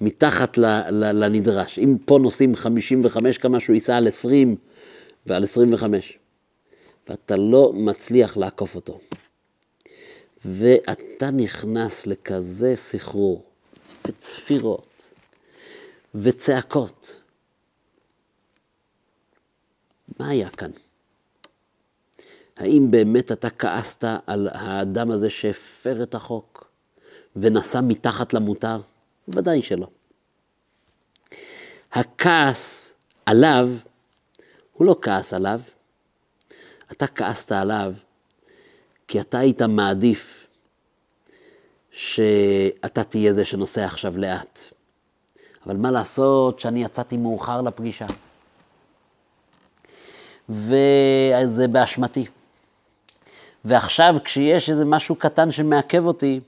מתחת 0.00 0.58
ל... 0.58 0.64
ל... 0.90 1.24
לנדרש. 1.24 1.78
אם 1.78 1.96
פה 2.04 2.18
נוסעים 2.18 2.56
55 2.56 3.38
קמ"ש, 3.38 3.66
הוא 3.66 3.74
ייסע 3.74 3.96
על 3.96 4.08
20 4.08 4.56
ועל 5.26 5.42
25. 5.42 6.18
ואתה 7.08 7.36
לא 7.36 7.72
מצליח 7.74 8.36
לעקוף 8.36 8.74
אותו. 8.74 9.00
ואתה 10.44 11.30
נכנס 11.30 12.06
לכזה 12.06 12.76
סחרור, 12.76 13.44
וצפירות, 14.06 15.06
וצעקות. 16.14 17.20
מה 20.18 20.28
היה 20.28 20.50
כאן? 20.50 20.70
האם 22.56 22.90
באמת 22.90 23.32
אתה 23.32 23.50
כעסת 23.50 24.04
על 24.26 24.48
האדם 24.52 25.10
הזה 25.10 25.30
שהפר 25.30 26.02
את 26.02 26.14
החוק 26.14 26.67
ונסע 27.40 27.80
מתחת 27.80 28.34
למותר? 28.34 28.80
ודאי 29.28 29.62
שלא. 29.62 29.86
הכעס 31.92 32.94
עליו 33.26 33.68
הוא 34.72 34.86
לא 34.86 34.96
כעס 35.02 35.34
עליו, 35.34 35.60
אתה 36.92 37.06
כעסת 37.06 37.52
עליו 37.52 37.94
כי 39.08 39.20
אתה 39.20 39.38
היית 39.38 39.62
מעדיף 39.62 40.46
שאתה 41.90 43.04
תהיה 43.04 43.32
זה 43.32 43.44
שנוסע 43.44 43.84
עכשיו 43.84 44.18
לאט. 44.18 44.58
אבל 45.66 45.76
מה 45.76 45.90
לעשות 45.90 46.60
שאני 46.60 46.84
יצאתי 46.84 47.16
מאוחר 47.16 47.62
לפגישה? 47.62 48.06
וזה 50.48 51.68
באשמתי. 51.70 52.26
ועכשיו 53.64 54.14
כשיש 54.24 54.70
איזה 54.70 54.84
משהו 54.84 55.14
קטן 55.16 55.52
שמעכב 55.52 56.04
אותי, 56.04 56.40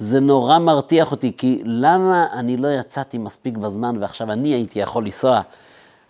זה 0.00 0.20
נורא 0.20 0.58
מרתיח 0.58 1.10
אותי, 1.10 1.32
כי 1.36 1.62
למה 1.64 2.26
אני 2.32 2.56
לא 2.56 2.68
יצאתי 2.68 3.18
מספיק 3.18 3.56
בזמן 3.56 3.96
ועכשיו 4.00 4.32
אני 4.32 4.48
הייתי 4.48 4.78
יכול 4.78 5.04
לנסוע 5.04 5.42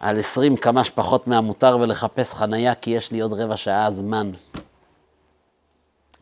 על 0.00 0.18
20 0.18 0.56
קמ"ש 0.56 0.90
פחות 0.90 1.26
מהמותר 1.26 1.78
ולחפש 1.80 2.34
חנייה 2.34 2.74
כי 2.74 2.90
יש 2.90 3.12
לי 3.12 3.20
עוד 3.20 3.32
רבע 3.32 3.56
שעה 3.56 3.90
זמן? 3.90 4.30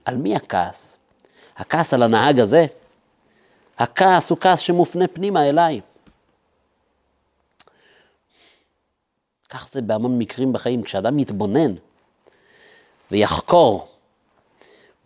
על 0.04 0.16
מי 0.16 0.36
הכעס? 0.36 0.96
הכעס 1.56 1.94
על 1.94 2.02
הנהג 2.02 2.40
הזה? 2.40 2.66
הכעס 3.78 4.30
הוא 4.30 4.38
כעס 4.38 4.58
שמופנה 4.58 5.06
פנימה 5.06 5.48
אליי. 5.48 5.80
כך 9.48 9.68
זה 9.68 9.82
בהמון 9.82 10.18
מקרים 10.18 10.52
בחיים. 10.52 10.82
כשאדם 10.82 11.16
מתבונן 11.16 11.74
ויחקור 13.10 13.88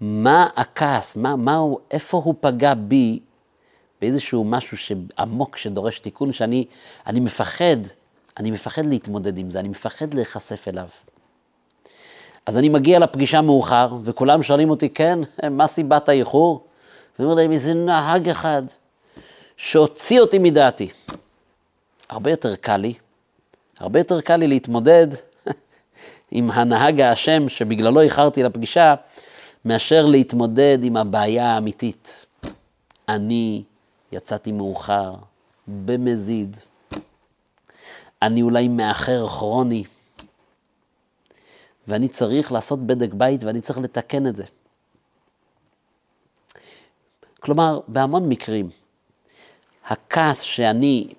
מה 0.05 0.49
הכעס, 0.57 1.17
מה, 1.17 1.37
מה 1.37 1.57
הוא, 1.57 1.79
איפה 1.91 2.23
הוא 2.25 2.35
פגע 2.41 2.75
בי, 2.75 3.21
באיזשהו 4.01 4.45
משהו 4.45 4.97
עמוק 5.19 5.57
שדורש 5.57 5.99
תיקון, 5.99 6.33
שאני 6.33 6.65
אני 7.07 7.21
מפחד, 7.21 7.77
אני 8.37 8.51
מפחד 8.51 8.87
להתמודד 8.87 9.39
עם 9.39 9.51
זה, 9.51 9.61
אני 9.61 9.69
מפחד 9.69 10.15
להיחשף 10.15 10.69
אליו. 10.69 10.87
אז 12.47 12.59
אני 12.59 12.69
מגיע 12.69 12.99
לפגישה 12.99 13.41
מאוחר, 13.41 13.97
וכולם 14.05 14.43
שואלים 14.43 14.71
אותי, 14.71 14.89
כן, 14.89 15.19
מה 15.51 15.67
סיבת 15.67 16.09
האיחור? 16.09 16.65
ואני 17.19 17.27
אומר 17.27 17.43
להם, 17.43 17.53
איזה 17.53 17.75
נהג 17.75 18.29
אחד 18.29 18.63
שהוציא 19.57 20.21
אותי 20.21 20.39
מדעתי. 20.39 20.89
הרבה 22.09 22.31
יותר 22.31 22.57
קל 22.57 22.77
לי, 22.77 22.95
הרבה 23.79 24.01
יותר 24.01 24.21
קל 24.21 24.37
לי 24.37 24.49
להתמודד 24.49 25.07
עם 26.31 26.51
הנהג 26.51 27.01
האשם 27.01 27.49
שבגללו 27.49 28.01
איחרתי 28.01 28.43
לפגישה, 28.43 28.95
מאשר 29.65 30.07
להתמודד 30.07 30.79
עם 30.83 30.97
הבעיה 30.97 31.47
האמיתית. 31.47 32.27
אני 33.09 33.63
יצאתי 34.13 34.53
מאוחר, 34.53 35.15
במזיד. 35.69 36.57
אני 38.23 38.43
אולי 38.43 38.69
מאחר 38.69 39.27
כרוני. 39.27 39.85
ואני 41.89 42.09
צריך 42.09 42.53
לעשות 42.53 42.79
בדק 42.79 43.15
בית 43.15 43.45
ואני 43.45 43.61
צריך 43.61 43.79
לתקן 43.79 44.27
את 44.27 44.37
זה. 44.37 44.45
כלומר, 47.41 47.81
בהמון 47.89 48.29
מקרים, 48.29 48.71
הכעס 49.87 50.41
שאני 50.41 51.15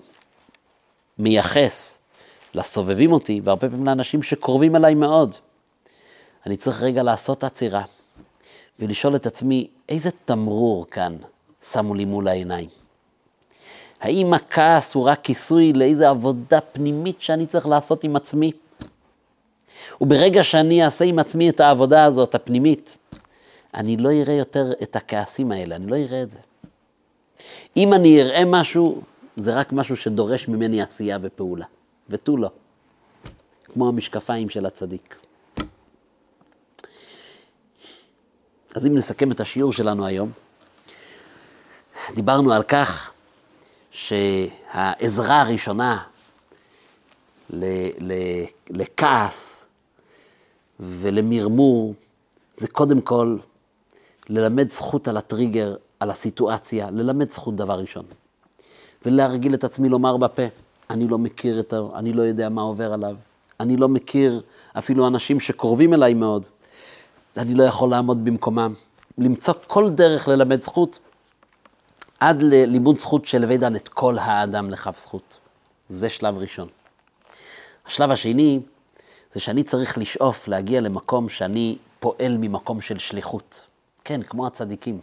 מייחס 1.17 1.99
לסובבים 2.53 3.11
אותי, 3.11 3.41
והרבה 3.43 3.69
פעמים 3.69 3.85
לאנשים 3.85 4.23
שקרובים 4.23 4.75
אליי 4.75 4.93
מאוד, 4.93 5.35
אני 6.45 6.57
צריך 6.57 6.81
רגע 6.81 7.03
לעשות 7.03 7.43
עצירה 7.43 7.83
ולשאול 8.79 9.15
את 9.15 9.25
עצמי, 9.25 9.67
איזה 9.89 10.09
תמרור 10.25 10.85
כאן 10.89 11.15
שמו 11.61 11.93
לי 11.93 12.05
מול 12.05 12.27
העיניים? 12.27 12.69
האם 14.01 14.33
הכעס 14.33 14.93
הוא 14.93 15.03
רק 15.03 15.19
כיסוי 15.23 15.73
לאיזו 15.73 16.05
עבודה 16.05 16.61
פנימית 16.61 17.21
שאני 17.21 17.45
צריך 17.45 17.67
לעשות 17.67 18.03
עם 18.03 18.15
עצמי? 18.15 18.51
וברגע 20.01 20.43
שאני 20.43 20.85
אעשה 20.85 21.05
עם 21.05 21.19
עצמי 21.19 21.49
את 21.49 21.59
העבודה 21.59 22.05
הזאת, 22.05 22.35
הפנימית, 22.35 22.97
אני 23.73 23.97
לא 23.97 24.11
אראה 24.11 24.33
יותר 24.33 24.71
את 24.83 24.95
הכעסים 24.95 25.51
האלה, 25.51 25.75
אני 25.75 25.87
לא 25.87 25.95
אראה 25.95 26.23
את 26.23 26.31
זה. 26.31 26.39
אם 27.77 27.93
אני 27.93 28.21
אראה 28.21 28.45
משהו, 28.45 29.01
זה 29.35 29.53
רק 29.55 29.71
משהו 29.71 29.97
שדורש 29.97 30.47
ממני 30.47 30.81
עשייה 30.81 31.17
ופעולה, 31.21 31.65
ותו 32.09 32.37
לא. 32.37 32.49
כמו 33.65 33.87
המשקפיים 33.87 34.49
של 34.49 34.65
הצדיק. 34.65 35.15
אז 38.73 38.85
אם 38.85 38.97
נסכם 38.97 39.31
את 39.31 39.39
השיעור 39.39 39.73
שלנו 39.73 40.05
היום, 40.05 40.31
דיברנו 42.15 42.53
על 42.53 42.63
כך 42.63 43.11
שהעזרה 43.91 45.41
הראשונה 45.41 46.03
לכעס 48.69 49.65
ולמרמור 50.79 51.93
זה 52.55 52.67
קודם 52.67 53.01
כל 53.01 53.37
ללמד 54.29 54.71
זכות 54.71 55.07
על 55.07 55.17
הטריגר, 55.17 55.75
על 55.99 56.09
הסיטואציה, 56.09 56.91
ללמד 56.91 57.31
זכות 57.31 57.55
דבר 57.55 57.79
ראשון. 57.79 58.05
ולהרגיל 59.05 59.53
את 59.53 59.63
עצמי 59.63 59.89
לומר 59.89 60.17
בפה, 60.17 60.43
אני 60.89 61.07
לא 61.07 61.17
מכיר 61.17 61.59
את 61.59 61.73
ה... 61.73 61.79
אני 61.95 62.13
לא 62.13 62.21
יודע 62.21 62.49
מה 62.49 62.61
עובר 62.61 62.93
עליו. 62.93 63.15
אני 63.59 63.77
לא 63.77 63.89
מכיר 63.89 64.41
אפילו 64.77 65.07
אנשים 65.07 65.39
שקרובים 65.39 65.93
אליי 65.93 66.13
מאוד. 66.13 66.45
אני 67.37 67.53
לא 67.53 67.63
יכול 67.63 67.89
לעמוד 67.89 68.25
במקומם. 68.25 68.73
למצוא 69.17 69.53
כל 69.67 69.89
דרך 69.89 70.27
ללמד 70.27 70.61
זכות, 70.61 70.99
עד 72.19 72.41
ללימוד 72.41 72.99
זכות 72.99 73.25
של 73.25 73.57
דן 73.57 73.75
את 73.75 73.87
כל 73.87 74.17
האדם 74.17 74.69
לכף 74.69 74.99
זכות. 74.99 75.37
זה 75.87 76.09
שלב 76.09 76.37
ראשון. 76.37 76.67
השלב 77.85 78.11
השני, 78.11 78.59
זה 79.31 79.39
שאני 79.39 79.63
צריך 79.63 79.97
לשאוף 79.97 80.47
להגיע 80.47 80.81
למקום 80.81 81.29
שאני 81.29 81.77
פועל 81.99 82.37
ממקום 82.37 82.81
של 82.81 82.97
שליחות. 82.97 83.65
כן, 84.03 84.23
כמו 84.23 84.47
הצדיקים. 84.47 84.99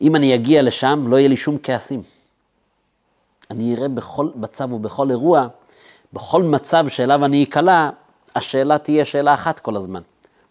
אם 0.00 0.16
אני 0.16 0.34
אגיע 0.34 0.62
לשם, 0.62 1.04
לא 1.08 1.16
יהיה 1.16 1.28
לי 1.28 1.36
שום 1.36 1.58
כעסים. 1.62 2.02
אני 3.50 3.74
אראה 3.74 3.88
בכל 3.88 4.28
מצב 4.34 4.72
ובכל 4.72 5.10
אירוע, 5.10 5.46
בכל 6.12 6.42
מצב 6.42 6.88
שאליו 6.88 7.24
אני 7.24 7.44
אקלע, 7.44 7.90
השאלה 8.34 8.78
תהיה 8.78 9.04
שאלה 9.04 9.34
אחת 9.34 9.58
כל 9.58 9.76
הזמן. 9.76 10.02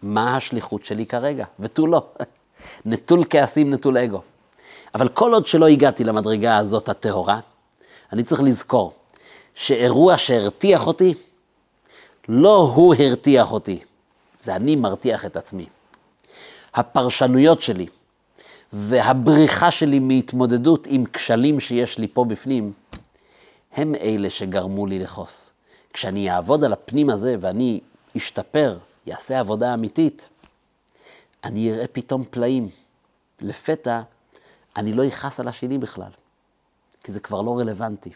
מה 0.06 0.38
השליחות 0.38 0.86
שלי 0.86 1.06
כרגע? 1.06 1.46
ותו 1.60 1.88
לא. 1.88 2.04
נטול 2.86 3.24
כעסים, 3.30 3.74
נטול 3.74 3.98
אגו. 3.98 4.22
אבל 4.96 5.10
כל 5.10 5.34
עוד 5.34 5.48
שלא 5.48 5.68
הגעתי 5.68 6.04
למדרגה 6.04 6.58
הזאת 6.58 6.90
הטהורה, 6.90 7.40
אני 8.14 8.24
צריך 8.24 8.42
לזכור 8.42 8.94
שאירוע 9.56 10.18
שהרתיח 10.18 10.88
אותי, 10.88 11.14
לא 12.28 12.72
הוא 12.76 12.96
הרתיח 13.00 13.52
אותי, 13.52 13.80
זה 14.42 14.56
אני 14.56 14.76
מרתיח 14.76 15.26
את 15.26 15.38
עצמי. 15.38 15.66
הפרשנויות 16.74 17.62
שלי 17.62 17.86
והבריחה 18.74 19.72
שלי 19.72 20.00
מהתמודדות 20.00 20.88
עם 20.90 21.06
כשלים 21.14 21.60
שיש 21.60 21.98
לי 21.98 22.08
פה 22.08 22.26
בפנים, 22.26 22.74
הם 23.74 23.96
אלה 23.96 24.30
שגרמו 24.30 24.86
לי 24.86 25.00
לכעוס. 25.00 25.52
כשאני 25.94 26.32
אעבוד 26.32 26.64
על 26.64 26.74
הפנים 26.74 27.10
הזה 27.10 27.36
ואני 27.40 27.80
אשתפר, 28.18 28.78
יעשה 29.06 29.40
עבודה 29.40 29.74
אמיתית, 29.74 30.30
אני 31.44 31.74
אראה 31.74 31.88
פתאום 31.88 32.24
פלאים. 32.24 32.70
לפתע 33.42 34.02
אני 34.76 34.94
לא 34.94 35.08
אכעס 35.08 35.40
על 35.40 35.48
השני 35.48 35.78
בכלל, 35.78 36.12
כי 37.04 37.12
זה 37.12 37.20
כבר 37.20 37.42
לא 37.42 37.60
רלוונטי. 37.60 38.12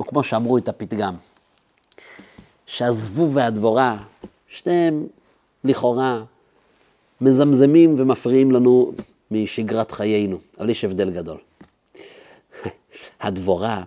או 0.00 0.06
כמו 0.06 0.24
שאמרו 0.24 0.58
את 0.58 0.68
הפתגם, 0.68 1.14
שהזבוב 2.66 3.36
והדבורה, 3.36 3.98
שניהם 4.48 5.06
לכאורה 5.64 6.22
מזמזמים 7.20 7.94
ומפריעים 7.98 8.50
לנו 8.50 8.92
משגרת 9.30 9.90
חיינו, 9.90 10.38
אבל 10.58 10.70
יש 10.70 10.84
הבדל 10.84 11.10
גדול. 11.10 11.38
הדבורה, 13.20 13.84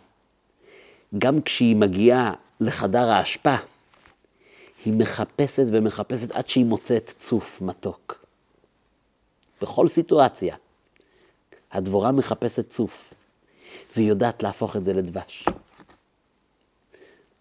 גם 1.17 1.41
כשהיא 1.41 1.75
מגיעה 1.75 2.33
לחדר 2.61 3.11
האשפה, 3.11 3.55
היא 4.85 4.93
מחפשת 4.93 5.63
ומחפשת 5.67 6.31
עד 6.31 6.49
שהיא 6.49 6.65
מוצאת 6.65 7.13
צוף 7.19 7.61
מתוק. 7.61 8.25
בכל 9.61 9.87
סיטואציה. 9.87 10.55
הדבורה 11.71 12.11
מחפשת 12.11 12.69
צוף, 12.69 13.13
והיא 13.95 14.09
יודעת 14.09 14.43
להפוך 14.43 14.75
את 14.75 14.85
זה 14.85 14.93
לדבש. 14.93 15.45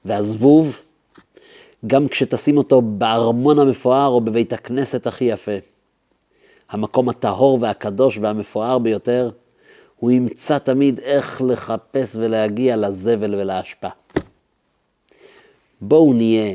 והזבוב, 0.04 0.80
גם 1.86 2.08
כשתשים 2.08 2.56
אותו 2.56 2.82
בארמון 2.82 3.58
המפואר 3.58 4.06
או 4.06 4.20
בבית 4.20 4.52
הכנסת 4.52 5.06
הכי 5.06 5.24
יפה, 5.24 5.52
המקום 6.68 7.08
הטהור 7.08 7.58
והקדוש 7.60 8.18
והמפואר 8.18 8.78
ביותר, 8.78 9.30
הוא 9.96 10.10
ימצא 10.10 10.58
תמיד 10.58 10.98
איך 11.00 11.42
לחפש 11.42 12.16
ולהגיע 12.16 12.76
לזבל 12.76 13.34
ולאשפה. 13.34 13.88
בואו 15.80 16.12
נהיה 16.12 16.54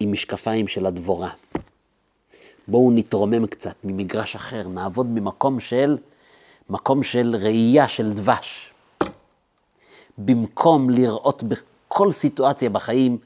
עם 0.00 0.12
משקפיים 0.12 0.68
של 0.68 0.86
הדבורה. 0.86 1.30
בואו 2.68 2.90
נתרומם 2.94 3.46
קצת 3.46 3.74
ממגרש 3.84 4.34
אחר, 4.34 4.68
נעבוד 4.68 5.06
ממקום 5.06 5.60
של, 5.60 5.98
מקום 6.70 7.02
של 7.02 7.36
ראייה, 7.40 7.88
של 7.88 8.12
דבש. 8.12 8.72
במקום 10.18 10.90
לראות 10.90 11.42
בכל 11.42 12.10
סיטואציה 12.10 12.70
בחיים 12.70 13.18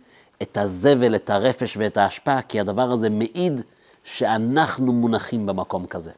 את 0.43 0.57
הזבל, 0.57 1.15
את 1.15 1.31
הרפש 1.31 1.77
ואת 1.77 1.97
ההשפעה, 1.97 2.43
כי 2.43 2.61
הדבר 2.61 2.91
הזה 2.91 3.11
מעיד 3.11 3.61
שאנחנו 4.05 4.93
מונחים 4.93 5.47
במקום 5.47 5.87
כזה. 5.87 6.13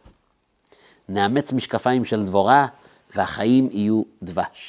נאמץ 1.09 1.53
משקפיים 1.53 2.05
של 2.05 2.25
דבורה, 2.25 2.67
והחיים 3.15 3.69
יהיו 3.73 4.03
דבש. 4.23 4.61